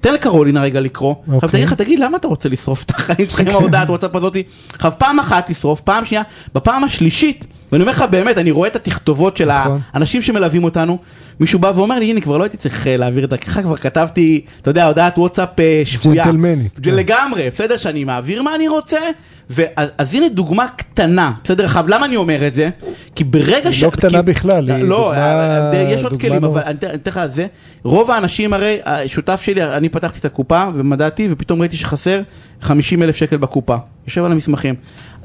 [0.01, 1.15] תן לקרולינה רגע לקרוא.
[1.21, 1.49] עכשיו אוקיי.
[1.49, 4.43] תגיד לך, תגיד, למה אתה רוצה לשרוף את החיים שלך עם ההודעת וואטסאפ הזאתי?
[4.75, 6.23] עכשיו פעם אחת תשרוף, פעם שנייה,
[6.55, 9.81] בפעם השלישית, ואני אומר לך באמת, אני רואה את התכתובות של נכון.
[9.93, 10.99] האנשים שמלווים אותנו,
[11.41, 14.41] מישהו בא ואומר לי, הנה כבר לא הייתי צריך אה, להעביר את דרכך, כבר כתבתי,
[14.63, 16.25] אתה יודע, הודעת וואטסאפ אה, שפויה.
[16.25, 16.95] ג'נטלמנית, כן.
[16.95, 18.99] לגמרי, בסדר, שאני מעביר מה אני רוצה,
[19.99, 22.71] אז הנה דוגמה קטנה, בסדר, עכשיו למה אני אומר את זה?
[23.15, 23.83] כי ברגע ש...
[23.83, 26.45] לא קטנה בכלל, היא לא, דוגמה- אה, אה, יש עוד כלים.
[26.45, 27.47] אבל אני אתן לך על זה.
[27.85, 32.21] רוב האנשים הרי, השותף שלי, אני פתחתי את הקופה ומדדתי, ופתאום ראיתי שחסר
[32.61, 33.77] 50 אלף שקל בקופה.
[34.07, 34.75] יושב על המסמכים.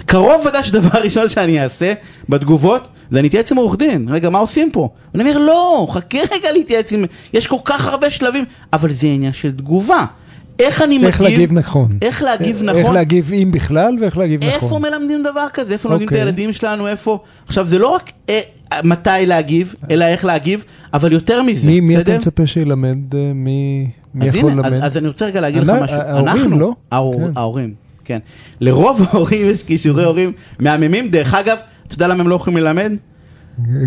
[0.05, 1.93] קרוב ודאי שדבר ראשון שאני אעשה
[2.29, 4.07] בתגובות, זה אני אתייעץ עם עורך דין.
[4.09, 4.89] רגע, מה עושים פה?
[5.15, 7.05] אני אומר, לא, חכה רגע להתייעץ עם...
[7.33, 10.05] יש כל כך הרבה שלבים, אבל זה עניין של תגובה.
[10.59, 11.07] איך אני מגיב...
[11.07, 11.97] איך להגיב נכון.
[12.01, 12.93] איך להגיב איך נכון.
[12.93, 14.81] להגיב אם בכלל ואיך להגיב איפה נכון.
[14.81, 15.73] מלמדים דבר כזה?
[15.73, 16.21] איפה לומדים את אוקיי.
[16.25, 16.87] הילדים שלנו?
[16.87, 17.19] איפה...
[17.47, 18.39] עכשיו, זה לא רק אה,
[18.83, 22.17] מתי להגיב, אלא איך להגיב, אבל יותר מזה, מי מי אתה בסדר?
[22.17, 23.15] מצפה שילמד?
[23.15, 23.87] אה, מי
[24.21, 24.73] יכול ללמד?
[24.73, 25.97] אז אני רוצה רגע להגיד לך משהו.
[25.97, 26.73] ההורים, לא?
[26.91, 27.31] כן.
[27.35, 27.73] ההורים,
[28.05, 28.19] כן.
[28.61, 31.09] לרוב ההורים יש כישורי הורים מהממים.
[31.09, 32.91] דרך אגב, אתה יודע למה הם לא יכולים ללמד?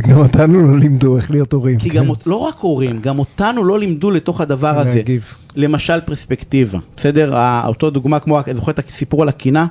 [0.09, 1.79] גם אותנו לא לימדו איך להיות הורים.
[1.79, 1.97] כי כן.
[1.97, 4.95] גם, אות- לא רק הורים, גם אותנו לא לימדו לתוך הדבר הזה.
[4.95, 5.35] להגיב.
[5.59, 7.35] למשל פרספקטיבה, בסדר?
[7.67, 9.67] אותו דוגמה כמו, זוכר את הסיפור על הקינה,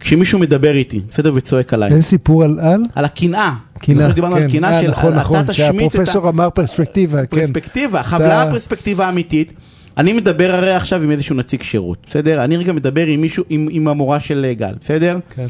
[0.00, 1.32] כשמישהו מדבר איתי, בסדר?
[1.34, 1.90] וצועק עליי.
[1.90, 2.82] איזה סיפור על על?
[2.94, 3.54] על הקנאה.
[3.78, 4.50] קינה, זוכר דיברנו על כן.
[4.50, 7.40] קינה אה, של נכון, נכון, שהפרופסור אמר פרספקטיבה, כן.
[7.40, 9.52] פרספקטיבה, למה פרספקטיבה אמיתית?
[9.98, 12.44] אני מדבר הרי עכשיו עם איזשהו נציג שירות, בסדר?
[12.44, 15.18] אני רגע מדבר עם מישהו, עם, עם המורה של אה, גל, בסדר?
[15.34, 15.46] כן.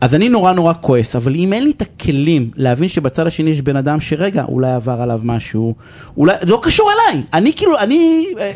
[0.00, 3.60] אז אני נורא נורא כועס, אבל אם אין לי את הכלים להבין שבצד השני יש
[3.60, 5.74] בן אדם שרגע, אולי עבר עליו משהו,
[6.16, 8.50] אולי, לא קשור אליי, אני כאילו, אני אה, אה,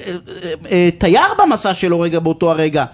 [0.44, 2.84] אה, אה, תייר במסע שלו רגע באותו הרגע.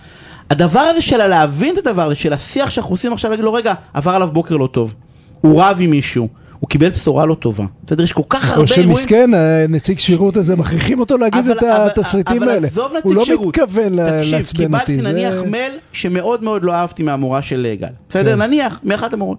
[0.51, 3.75] הדבר הזה של להבין את הדבר הזה, של השיח שאנחנו עושים עכשיו, להגיד לו רגע,
[3.95, 4.95] עבר עליו בוקר לא טוב,
[5.41, 6.29] הוא רב עם מישהו,
[6.61, 8.03] הוא קיבל בשורה לא טובה, בסדר?
[8.05, 8.97] יש כל כך הרבה או אירועים.
[8.97, 12.67] שמסכן, הנציג שירות הזה, מכריחים אותו להגיד אבל- את אבל- התסריטים אבל האלה.
[12.67, 13.47] עזוב נציג הוא לא שירות.
[13.47, 14.57] מתכוון תקשיב, לעצבן אותי.
[14.57, 18.33] קיבלתי זה- נניח מייל שמאוד מאוד לא אהבתי מהמורה של אה, גל, בסדר?
[18.33, 18.43] כן.
[18.43, 19.39] נניח, מאחת המורות.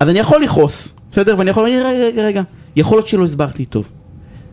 [0.00, 1.34] אז אני יכול לכעוס, בסדר?
[1.38, 2.42] ואני יכול להגיד, רגע, רגע,
[2.76, 3.88] יכול להיות שלא הסברתי טוב.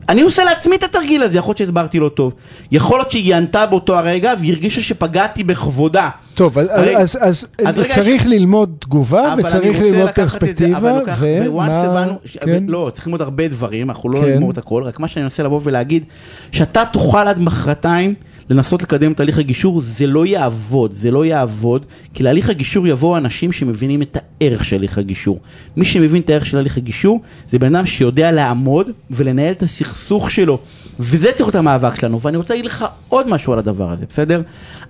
[0.10, 2.34] אני עושה לעצמי את התרגיל הזה, יכול להיות שהסברתי לא טוב.
[2.72, 6.10] יכול להיות שהיא ענתה באותו הרגע והרגישה שפגעתי בכבודה.
[6.36, 10.36] טוב, אז- הרי- אז- אז אז צריך ללמוד תגובה אבל אני וצריך רוצה ללמוד לקחת
[10.36, 11.02] את זה, פרספקטיבה, אבל
[11.48, 11.76] וואנס.
[11.76, 12.64] הבנו, ש- כן.
[12.68, 14.26] לא, צריך ללמוד הרבה דברים, אנחנו לא כן.
[14.34, 16.04] נגמור את הכל, רק מה שאני מנסה לבוא ולהגיד,
[16.52, 18.14] שאתה תוכל עד מחרתיים
[18.50, 23.18] לנסות לקדם את תהליך הגישור, זה לא יעבוד, זה לא יעבוד, כי להליך הגישור יבואו
[23.18, 25.40] אנשים שמבינים את הערך של הליך הגישור.
[25.78, 27.22] מי שמבין את הערך של הליך הגישור,
[27.52, 30.60] זה בן אדם שיודע לעמוד ולנהל את הסכסוך שלו,
[31.00, 34.42] וזה צריך להיות המאבק שלנו, ואני רוצה להגיד לך עוד משהו על הדבר הזה, בסדר?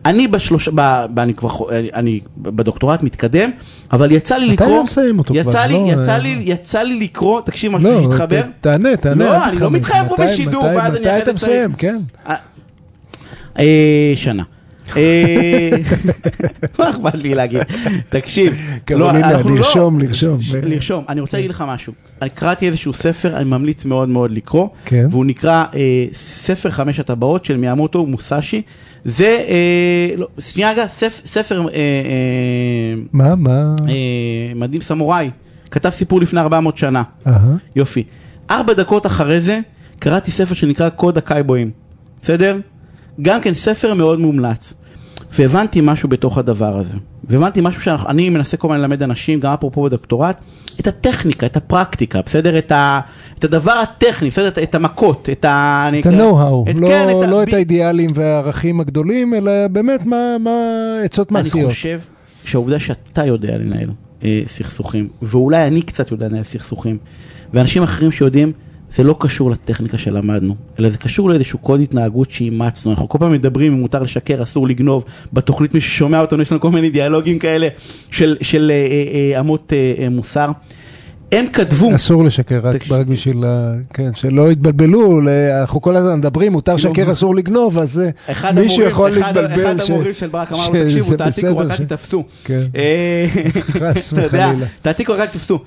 [0.05, 0.69] אני בשלוש...
[0.75, 1.05] ב...
[1.13, 1.19] ב...
[1.19, 1.49] אני כבר...
[1.93, 3.49] אני בדוקטורט מתקדם,
[3.91, 4.77] אבל יצא לי מתי לקרוא...
[4.77, 5.65] לא מסיים אותו יצא כבר?
[5.65, 8.41] לי, לא, יצא אה, לי, יצא לי לקרוא, תקשיב משהו לא, שהתחבר.
[8.61, 9.25] תענה, תענה.
[9.25, 9.71] לא, אני לא.
[9.71, 11.73] מתחייב פה מתי- בשידור, מתי- ואז אני מתי אתה מסיים?
[11.73, 11.97] כן.
[13.59, 14.43] אה, שנה.
[14.97, 15.69] אה,
[16.79, 17.61] מה אכפת לי להגיד?
[18.09, 18.53] תקשיב,
[18.85, 20.39] קרולינה, אנחנו לא- לרשום, לרשום.
[20.63, 21.03] לרשום.
[21.09, 21.93] אני רוצה להגיד לך משהו.
[22.21, 25.07] אני קראתי איזשהו ספר, אני ממליץ מאוד מאוד לקרוא, כן.
[25.11, 28.61] והוא נקרא אה, ספר חמש הטבעות של מיאמוטו מוסאשי.
[29.03, 29.39] זה,
[30.17, 31.65] לא, שנייה רגע, ספ- ספר
[33.13, 33.75] מה, מה?
[34.55, 35.29] מדהים סמוראי,
[35.71, 37.03] כתב סיפור לפני 400 שנה.
[37.75, 38.03] יופי.
[38.51, 39.59] ארבע דקות אחרי זה,
[39.99, 41.71] קראתי ספר שנקרא קוד הקייבויים.
[42.21, 42.57] בסדר?
[43.21, 44.73] גם כן ספר מאוד מומלץ.
[45.39, 46.97] והבנתי משהו בתוך הדבר הזה.
[47.23, 50.37] והבנתי משהו שאני מנסה כל הזמן ללמד אנשים, גם אפרופו בדוקטורט,
[50.79, 52.57] את הטכניקה, את הפרקטיקה, בסדר?
[52.57, 52.99] את, ה,
[53.39, 54.47] את הדבר הטכני, בסדר?
[54.47, 55.89] את, את המכות, את ה...
[55.99, 60.37] את ה-know-how, את, לא, כן, את, לא ה- את האידיאלים והערכים הגדולים, אלא באמת מה,
[60.39, 60.51] מה
[61.03, 61.69] עצות אני מעשיות.
[61.71, 61.99] חושב
[62.45, 63.89] שהעובדה שאתה יודע לנהל
[64.23, 66.97] אה, סכסוכים, ואולי אני קצת יודע לנהל סכסוכים,
[67.53, 68.51] ואנשים אחרים שיודעים,
[68.95, 72.91] זה לא קשור לטכניקה שלמדנו, אלא זה קשור לאיזשהו קוד התנהגות שאימצנו.
[72.91, 75.05] אנחנו כל פעם מדברים אם מותר לשקר, אסור לגנוב.
[75.33, 77.67] בתוכנית מי ששומע אותנו, יש לנו כל מיני דיאלוגים כאלה
[78.11, 80.51] של, של אה, אה, אה, אמות אה, אה, מוסר.
[81.31, 82.75] הם כתבו, אסור לשקר, רק.
[82.91, 85.19] רק בשביל, ה- כן, שלא יתבלבלו,
[85.61, 88.01] אנחנו כל הזמן מדברים, מותר לשקר, אסור לגנוב, אז
[88.43, 89.63] אה, מישהו יכול אחד- להתבלבל.
[89.73, 92.23] אחד המורים של ברק אמר לו, תקשיבו, תעתיקו, רק אל תתפסו.
[92.43, 92.61] כן.
[92.75, 93.25] אה,
[93.61, 94.67] חס אתה יודע, וחלילה.
[94.81, 95.59] תעתיקו, רק אל תתפסו.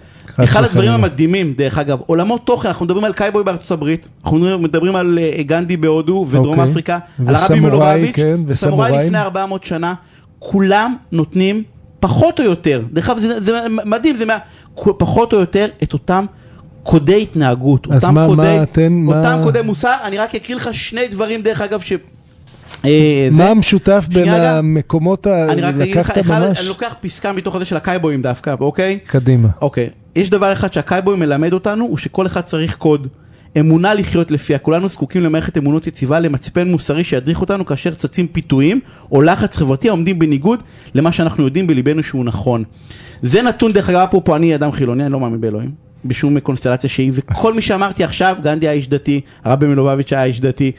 [0.44, 0.90] אחד הדברים.
[0.90, 5.42] המדהימים, דרך אגב, עולמות תוכן, אנחנו מדברים על קייבוי בארצות הברית, אנחנו מדברים על אה,
[5.42, 6.70] גנדי בהודו ודרום אוקיי.
[6.70, 8.94] אפריקה, על הרבי וסמוראי, מלובביץ', כן, סמוראי וסמוראים.
[9.00, 9.94] לפני 400 שנה,
[10.38, 11.62] כולם נותנים
[12.00, 13.52] פחות או יותר, דרך אגב זה, זה
[13.84, 14.38] מדהים, זה מה,
[14.98, 16.24] פחות או יותר את אותם
[16.82, 20.68] קודי התנהגות, אז אותם מה- קודי, מה מה- אותם קודי מוסר, אני רק אקריא לך
[20.74, 21.92] שני דברים דרך אגב ש...
[22.84, 24.28] אה, מה המשותף בין.
[24.28, 28.54] המקומות, ה- אני רק אגיד לך, ממש, אני לוקח פסקה מתוך הזה של הקייבויים דווקא,
[28.60, 28.98] אוקיי?
[29.06, 29.48] קדימה.
[29.60, 29.90] אוקיי.
[30.16, 33.08] יש דבר אחד שהקייבוי מלמד אותנו, הוא שכל אחד צריך קוד.
[33.60, 38.80] אמונה לחיות לפיה, כולנו זקוקים למערכת אמונות יציבה, למצפן מוסרי שידריך אותנו כאשר צצים פיתויים
[39.12, 40.62] או לחץ חברתי העומדים בניגוד
[40.94, 42.64] למה שאנחנו יודעים בליבנו שהוא נכון.
[43.22, 47.12] זה נתון, דרך אגב, אפרופו אני אדם חילוני, אני לא מאמין באלוהים, בשום קונסטלציה שהיא,
[47.14, 50.72] וכל מי שאמרתי עכשיו, גנדי היה איש דתי, הרבי מלובביץ' היה איש דתי,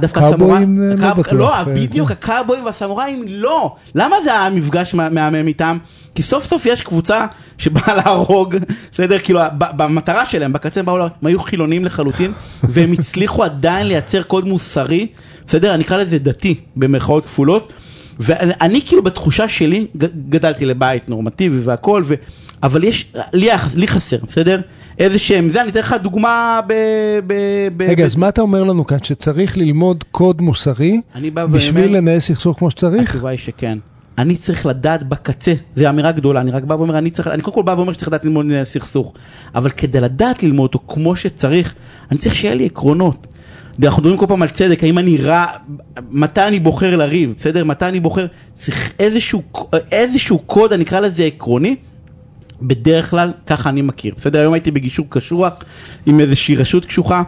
[0.00, 2.14] דווקא הסמוראים, לא הקאב- בטוח, לא, אה, בדיוק, כן.
[2.14, 3.74] הקאובויים והסמוראים לא.
[3.94, 5.78] למה זה היה מפגש מה- מהמם איתם?
[6.14, 7.26] כי סוף סוף יש קבוצה
[7.58, 8.56] שבאה להרוג,
[8.92, 9.18] בסדר?
[9.18, 14.48] כאילו, במטרה שלהם, בקצה הם באו, הם היו חילוניים לחלוטין, והם הצליחו עדיין לייצר קוד
[14.48, 15.06] מוסרי,
[15.46, 15.74] בסדר?
[15.74, 17.72] אני אקרא לזה דתי, במרכאות כפולות.
[18.20, 19.86] ואני אני כאילו בתחושה שלי,
[20.28, 22.14] גדלתי לבית נורמטיבי והכל, ו...
[22.62, 24.60] אבל יש, לי, לי חסר, בסדר?
[24.98, 26.72] איזה שהם, זה, אני אתן לך דוגמה ב...
[27.26, 27.34] ב,
[27.76, 31.00] ב רגע, ב- אז מה אתה אומר לנו כאן, שצריך ללמוד קוד מוסרי
[31.50, 33.10] בשביל ואומר- לנהל סכסוך כמו שצריך?
[33.10, 33.78] התשובה היא שכן.
[34.18, 37.54] אני צריך לדעת בקצה, זו אמירה גדולה, אני רק בא ואומר, אני צריך, אני קודם
[37.54, 39.12] כל בא ואומר שצריך לדעת ללמוד סכסוך,
[39.54, 41.74] אבל כדי לדעת ללמוד אותו כמו שצריך,
[42.10, 43.26] אני צריך שיהיה לי עקרונות.
[43.84, 45.46] אנחנו מדברים כל פעם על צדק, האם אני רע,
[46.10, 47.64] מתי אני בוחר לריב, בסדר?
[47.64, 49.42] מתי אני בוחר, צריך איזשהו,
[49.92, 51.76] איזשהו קוד, אני אקרא לזה עקרוני,
[52.62, 54.38] בדרך כלל ככה אני מכיר, בסדר?
[54.38, 55.52] היום הייתי בגישור קשוח
[56.06, 57.22] עם איזושהי רשות קשוחה.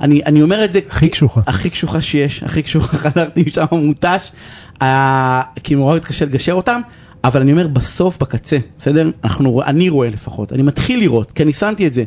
[0.00, 0.80] אני, אני אומר את זה...
[0.90, 1.40] הכי קשוחה.
[1.46, 4.32] הכי קשוחה שיש, הכי קשוחה, חזרתי משם מותש,
[4.82, 6.80] אה, כי נורא מתקשה לגשר אותם,
[7.24, 9.10] אבל אני אומר בסוף, בקצה, בסדר?
[9.24, 12.04] אנחנו, אני רואה לפחות, אני מתחיל לראות, כי אני שמתי את זה.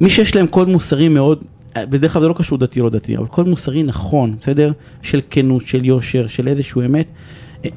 [0.00, 1.44] מי שיש להם קוד מוסרי מאוד,
[1.84, 4.72] בדרך כלל זה לא קשור דתי לא דתי, אבל קוד מוסרי נכון, בסדר?
[5.02, 7.06] של כנות, של יושר, של איזשהו אמת.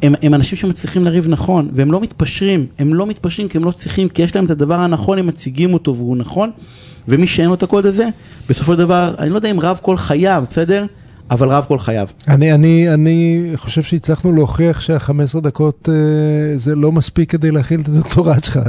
[0.02, 3.72] הם, הם אנשים שמצליחים לריב נכון, והם לא מתפשרים, הם לא מתפשרים כי הם לא
[3.72, 6.52] צריכים, כי יש להם את הדבר הנכון, הם מציגים אותו והוא נכון,
[7.08, 8.10] ומי שאין לו את הקוד הזה,
[8.50, 10.86] בסופו של דבר, אני לא יודע אם רב כל חייו, בסדר?
[11.32, 12.08] אבל רב כל חייו.
[12.28, 17.88] אני, אני, אני חושב שהצלחנו להוכיח שה-15 דקות אה, זה לא מספיק כדי להכיל את
[17.88, 18.60] הדוקטורט שלך.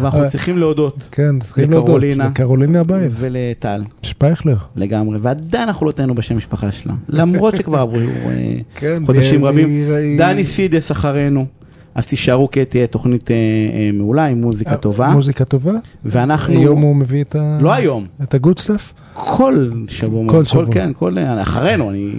[0.00, 1.88] ואנחנו צריכים להודות כן, צריכים להודות.
[1.88, 2.26] לקרולינה.
[2.26, 3.16] לקרולינה אבייב.
[3.20, 4.56] ולטל, שפייכלר.
[4.76, 9.88] לגמרי, ועדיין אנחנו לא טענו בשם משפחה שלה, למרות שכבר עברו אה, כן, חודשים רבים.
[10.18, 11.46] דני סידס אחרינו,
[11.94, 15.72] אז תישארו כי תהיה תוכנית אה, אה, מעולה עם מוזיקה טובה, מוזיקה טובה.
[16.04, 17.58] ואנחנו, היום הוא מביא את ה...
[17.60, 18.92] לא היום, את ה good stuff?
[19.14, 20.64] כל שבוע, כל שבוע.
[20.72, 22.12] כן, כל, אחרינו, אני,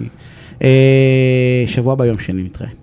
[0.62, 2.81] אה, שבוע ביום שני נתראה.